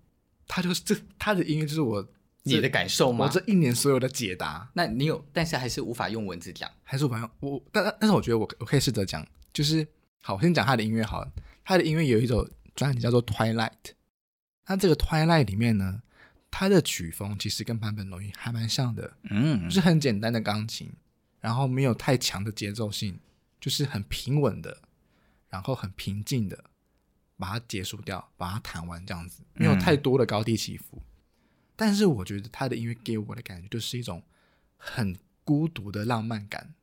[0.46, 2.06] 他就是这他的音乐就是我
[2.42, 3.24] 你的感受吗？
[3.24, 4.70] 我这一年所有的解答。
[4.74, 7.62] 那你有，但是还是无法用文字讲，还是无法用我？
[7.72, 9.86] 但但是我觉得我我可以试着讲，就是
[10.20, 11.32] 好，我先讲他的音乐好了。
[11.64, 13.70] 他的音乐有一首专辑叫做《Twilight》，
[14.66, 16.02] 那这个《Twilight》里面呢，
[16.50, 20.92] 他的曲风其实跟坂本龙一还蛮像的，嗯，就是很简单的钢琴，
[21.44, 23.20] 然后没有太强的节奏性，
[23.60, 24.80] 就是很平稳的，
[25.50, 26.64] 然后很平静的。
[27.36, 30.96] 把它结束掉，把它弹完，这样子没有太多的高低起伏。
[30.96, 31.02] 嗯、
[31.74, 34.22] 但是我觉得他的音乐给我的感觉就是一种
[34.76, 36.74] 很孤独的浪漫感。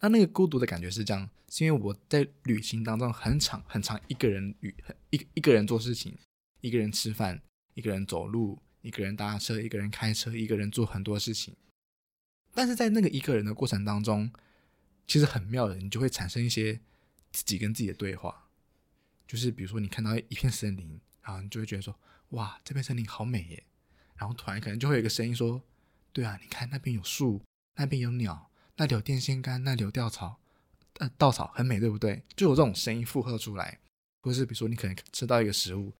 [0.00, 4.74] 那那个孤独的感觉是这样，是因为我在旅行当中很长很长一个人旅
[5.10, 6.18] 一一个人做事情，
[6.60, 7.40] 一个人吃饭，
[7.74, 11.54] 一个人走路，一个人搭车，一个人开车，一个人做很多事情。
[12.54, 14.30] 但是在那个一个人的过程当中，
[15.06, 16.80] 其实很妙的，你就会产生一些
[17.32, 18.48] 自己跟自己的对话。
[19.26, 21.98] 就是比如说，你看到一片森林，然后你就会觉得说
[22.30, 23.64] ：“哇，这片森林好美耶！”
[24.16, 25.60] 然后突然可能就会有一个声音说
[26.12, 27.42] ：“对啊，你看那边有树，
[27.76, 30.38] 那边有鸟，那里有电线杆，那里有吊草，
[30.98, 33.80] 呃，稻草很美，对不对？”就有这种声音附和出来，
[34.20, 35.92] 或是比如说你可能吃到一个食物，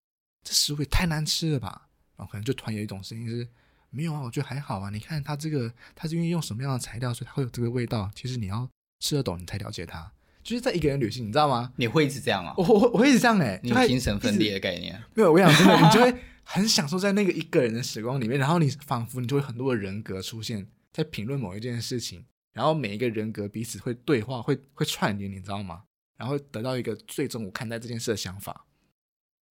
[0.42, 1.88] 这食物也太难吃了吧？
[2.16, 3.48] 然后可能就突然有一种声音是
[3.94, 4.90] ：“没有啊，我觉得还好啊。
[4.90, 8.10] 你看它这个，它是因为用什么样的材料，所以它会有这个味道。
[8.14, 8.68] 其实你要
[9.00, 10.12] 吃得懂，你才了解它。
[10.42, 11.72] 就是在一个人旅行，你知道吗？
[11.76, 12.52] 你会一直这样啊？
[12.58, 15.02] 我我我会一直这样哎、欸，你有精神分裂的概念？
[15.14, 25.84] 没有，我想真的，你就会很享受在那个一个人的时光里面，然后你仿佛你就会很多的人格出现在评论某一件事情，然后每一个人格彼此会对话，会会串联，你知道吗？
[26.18, 28.66] 然后得到一个最终我看待这件事的想法，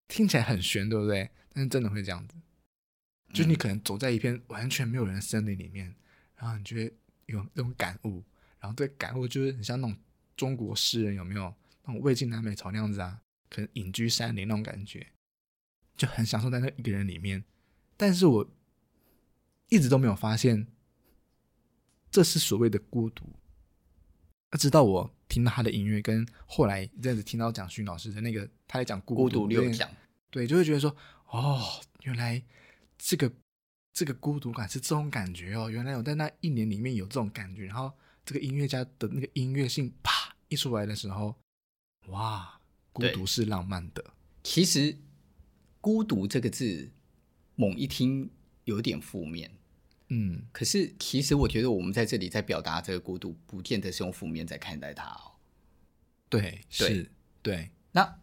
[0.08, 1.32] 听起来很玄，对不对？
[1.52, 2.36] 但是真的会这样子，
[3.34, 5.94] 就是你可能走在一片完全没有人的森林里面，
[6.38, 6.94] 然后你就会
[7.26, 8.24] 有那种感悟，
[8.60, 9.98] 然后这个感悟就是很像那种
[10.38, 11.54] 中国诗人有没有
[11.84, 13.20] 那种魏晋南北朝那样子啊？
[13.50, 15.08] 可能隐居山林那种感觉，
[15.96, 17.44] 就很享受在那一个人里面。
[17.98, 18.50] 但是我
[19.70, 20.68] 一直都没有发现，
[22.10, 23.26] 这是所谓的孤独。
[24.58, 29.90] 直到我听到他的音乐，跟后来这样子听到蒋勋老师的那个他在讲孤独六讲，
[30.30, 30.96] 对，就会觉得说，
[31.28, 32.44] 哦，原来
[33.06, 33.30] 这个
[33.92, 37.92] 这个孤独感是这种感觉哦，原来我在那一年里面有这种感觉，然后
[38.24, 41.36] 这个音乐家的那个音乐性啪一出来的时候，
[42.08, 42.62] 哇，
[42.94, 44.04] 孤独是浪漫的。
[44.42, 44.98] 其实
[45.82, 46.90] “孤独”这个字，
[47.56, 48.30] 猛一听
[48.64, 49.52] 有点负面。
[50.08, 55.36] 嗯，可是其实我觉得我们在这里在表达这个孤独，不见得是用负面在看待它哦。
[56.30, 57.70] 对，对是，对。
[57.92, 58.20] 那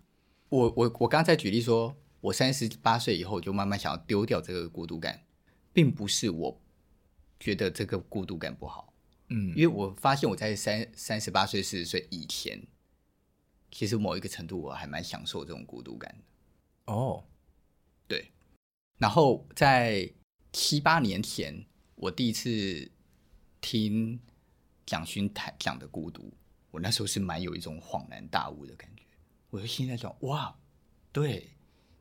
[0.48, 5.22] 我我我刚刚在举例说，我三十八岁以后就慢慢想要丢掉这个孤独感，
[5.72, 6.60] 并不是我
[7.38, 8.92] 觉得这个孤独感不好。
[9.28, 12.62] 嗯，因为我发现我在三三十八岁四十岁以前，
[13.70, 16.92] 其实某一个程度我还蛮享受这种孤独感的。
[16.92, 17.24] 哦，
[18.06, 18.30] 对。
[18.98, 20.12] 然后在
[20.52, 21.66] 七八年前。
[22.02, 22.90] 我第一次
[23.60, 24.18] 听
[24.86, 26.32] 蒋勋谈讲的孤独，
[26.70, 29.02] 我那时候是蛮有一种恍然大悟的感觉。
[29.50, 30.56] 我就心在想，哇，
[31.12, 31.50] 对，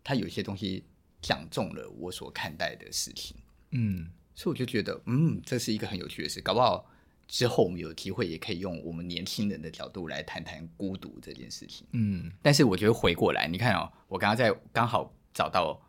[0.09, 0.83] 他有些东西
[1.21, 3.37] 讲中了我所看待的事情，
[3.69, 6.41] 嗯，所以我就觉得，嗯，这是一个很有趣的事。
[6.41, 6.83] 搞不好
[7.27, 12.31] 之后我们有机会也可以用我们年轻人的角度来谈谈孤独这件事情，嗯。
[12.41, 15.79] 但是我觉得回过来，你看哦，我刚刚在刚好找到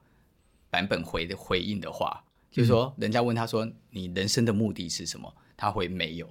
[0.68, 2.22] 版本回的回应的话。
[2.50, 6.28] 就是说，人家问他说：“你人生的目的是什么？”他会没有。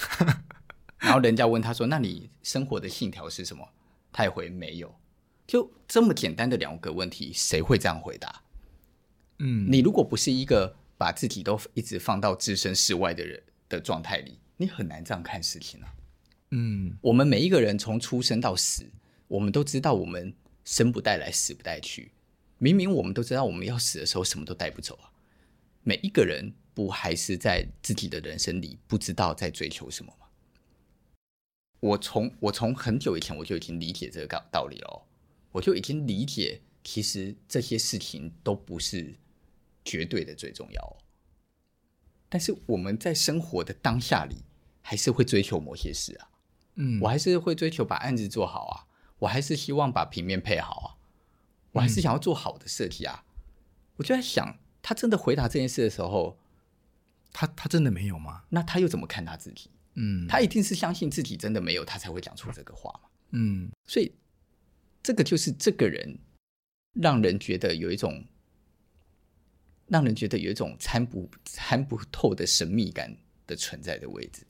[1.00, 3.66] 然后人家问他说：“那你生活的信条是什么？”
[4.12, 4.94] 他也会没有。
[5.46, 8.42] 就这么简单的两个问题，谁会这样回答？
[9.38, 15.94] 嗯，你如果不是一个把自己都一直放到置身事外的人的状态里，你很难这样看事情啊。
[16.50, 18.90] 嗯，我们每一个人从出生到死，
[19.28, 20.34] 我们都知道我们
[20.64, 22.12] 生不带来，死不带去。
[22.58, 25.12] 明明我们都知道，我们要死的时候什么都带不走啊！
[25.82, 30.26] 每一个人不还是在自己的人生里不知道在追求什么吗？
[31.80, 35.02] 我从我从很久以前我就已经理解这个道理了哦，
[35.56, 39.14] 我就已经理解，其实这些事情都不是
[39.84, 40.96] 绝对的最重要哦。
[42.28, 44.44] 但是我们在生活的当下里，
[44.82, 46.28] 还是会追求某些事啊。
[46.74, 48.86] 嗯，我还是会追求把案子做好啊，
[49.20, 50.88] 我还是希望把平面配好啊。
[51.72, 53.24] 我还是想要做好的设计啊！
[53.24, 53.32] 嗯、
[53.96, 56.38] 我就在想，他真的回答这件事的时候，
[57.32, 58.44] 他他真的没有吗？
[58.50, 59.70] 那他又怎么看他自己？
[59.94, 63.08] 嗯，他一定是相信自己真的没有，他才会讲出这个话嘛。
[63.30, 64.12] 嗯，所以
[65.06, 66.18] 这个就是这个人
[66.94, 68.24] 让人觉得有一种
[69.86, 74.44] 让人觉得有一种参不参不透的神秘感的存在的位置。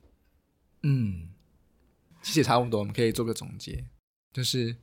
[0.83, 1.29] 嗯，
[2.23, 3.85] 其实差不多，我们可以做个总结，
[4.33, 4.77] 就是。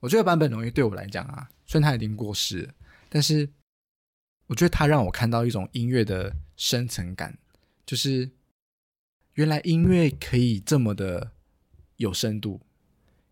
[0.00, 2.74] 我觉得版本龙一对我来讲啊，虽然他已经过世了，
[3.10, 3.50] 但是
[4.46, 7.38] 我觉得他让我看到一种音乐的深层感，
[7.84, 8.30] 就是
[9.34, 11.32] 原来音乐可以这么的
[11.96, 12.62] 有深度。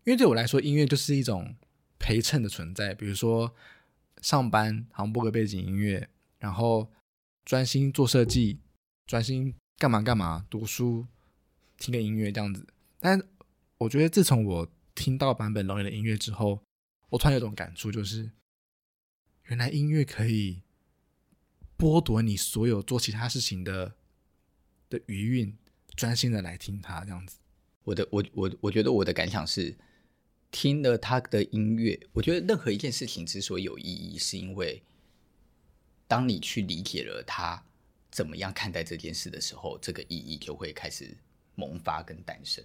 [0.03, 1.55] 因为对我来说，音乐就是一种
[1.99, 2.95] 陪衬的存在。
[2.95, 3.53] 比如说
[4.21, 6.91] 上班，好像播个背景音乐，然后
[7.45, 8.59] 专心做设计，
[9.05, 11.05] 专心干嘛干嘛，读书，
[11.77, 12.65] 听个音乐这样子。
[12.99, 13.21] 但
[13.77, 16.61] 我觉得自从我听到坂本龙一的音乐之后，
[17.09, 18.31] 我突然有种感触，就是
[19.43, 20.61] 原来音乐可以
[21.77, 23.95] 剥夺你所有做其他事情的
[24.89, 25.57] 的余韵，
[25.95, 27.37] 专心的来听它这样子。
[27.83, 29.75] 我的我我我觉得我的感想是，
[30.51, 34.81] 听了他的音乐，我觉得任何一件事情之所以有意义，是因为
[36.07, 37.63] 当你去理解了他
[38.11, 41.15] 怎么样看待这件事的时候，这个意义就会开始
[41.55, 42.63] 萌发跟诞生。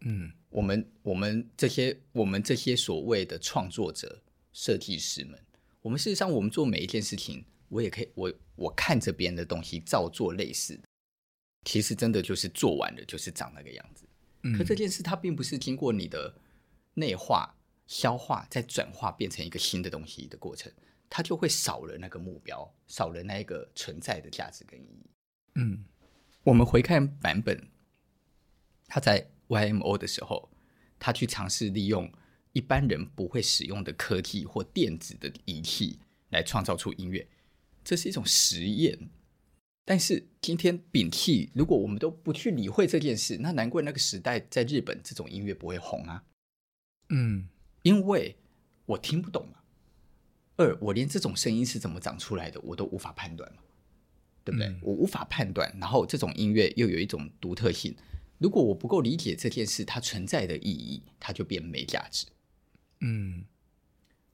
[0.00, 4.22] 嗯，我们我们这些我们这些所谓的创作者、
[4.52, 5.42] 设计师们，
[5.80, 10.82] 我们事实上，我们做每一件事情，我也可以，我我看着别人的东西照做类似的，
[11.64, 14.04] 其实真的就是做完了就是长那个样子。
[14.42, 16.32] 嗯，可这件事它并不是经过你的
[16.96, 20.70] 内化、消化再转化变成一个新的东西的过程，
[21.08, 25.10] 它就会少了那个目标，少了那一个存在的价值跟意义。
[25.54, 25.84] 嗯，
[26.42, 27.68] 我们回看版本，
[28.88, 29.30] 他在。
[29.48, 30.50] YMO 的时候，
[30.98, 32.12] 他去尝试利用
[32.52, 37.24] 一般人不会使用的科技或电子的仪器来创造出音乐，
[37.84, 38.98] 这是一种实验。
[39.84, 46.24] 但是今天摒弃，如果我们都不去理会这件事，那难怪那个时代在日本这种音乐不会红啊。
[47.08, 47.48] 嗯，
[47.82, 48.36] 因为
[48.84, 49.58] 我听不懂嘛。
[50.56, 53.62] 二，我连这种声音是怎么长出来的，我都无法判断嘛，
[54.44, 54.68] 对不对？
[54.68, 55.70] 嗯、我无法判断。
[55.78, 57.94] 然后这种音乐又有一种独特性，
[58.38, 62.26] 如果我不够理解这件事它存在的意义，它就变没价值。
[63.00, 63.44] 嗯，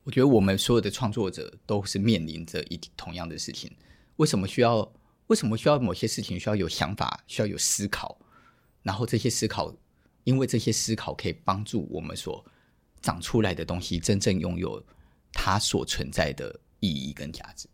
[0.04, 3.70] 我觉得我们所有的创作者都是面临着一同样的事情。
[4.16, 4.92] 为什么需要？
[5.28, 8.18] 为什么需要某些事情需要有想法，需要有思考？
[8.82, 9.74] 然后这些思考，
[10.24, 12.44] 因为这些思考可以帮助我们所
[13.02, 14.82] 长出来的东西真正拥有
[15.32, 17.68] 它所存在的意义跟价值。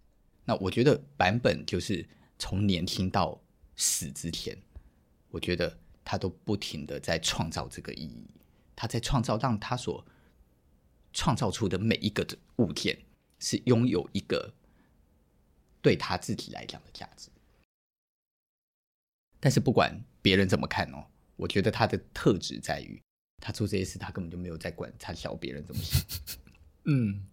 [0.44, 2.08] 那我觉得版本就是
[2.38, 3.38] 从年轻到
[3.76, 4.56] 死之前，
[5.30, 8.26] 我觉得他都不停的在创造这个意义。
[8.74, 10.04] 他在创造，让他所
[11.12, 12.98] 创造出的每一个的物件
[13.38, 14.54] 是拥有一个
[15.82, 17.28] 对他自己来讲的价值。
[19.40, 21.04] 但是不管别人怎么看哦，
[21.36, 23.02] 我觉得他的特质在于，
[23.40, 26.00] 他做这些事，他根本就没有在管他小别人怎么想。
[26.84, 27.26] 嗯，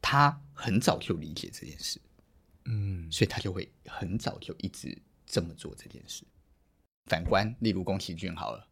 [0.00, 2.00] 他很早就理解这件事，
[2.64, 4.96] 嗯，所以他就会很早就一直
[5.26, 6.24] 这么做这件事。
[7.06, 8.68] 反观，例如宫崎骏好了，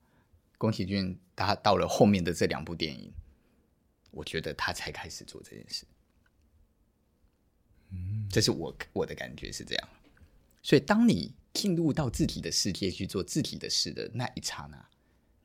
[0.58, 3.12] 宫崎骏他到了后面的这两部电影，
[4.10, 5.86] 我觉得他才开始做这件事。
[7.90, 9.88] 嗯，这是我我的感觉是这样。
[10.62, 14.88] 所以当你进入到自己的世界去做自己的事的那一刹那，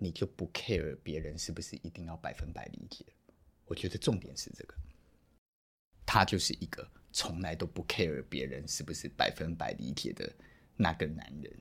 [0.04, 3.06] 你就不 care 别人是不是一定要百分百理解。
[3.66, 4.74] 我觉得重点是这个，
[6.08, 10.34] 他就是一个从来都不 care 别人是不是百分百理解的
[10.76, 11.56] 那个男人。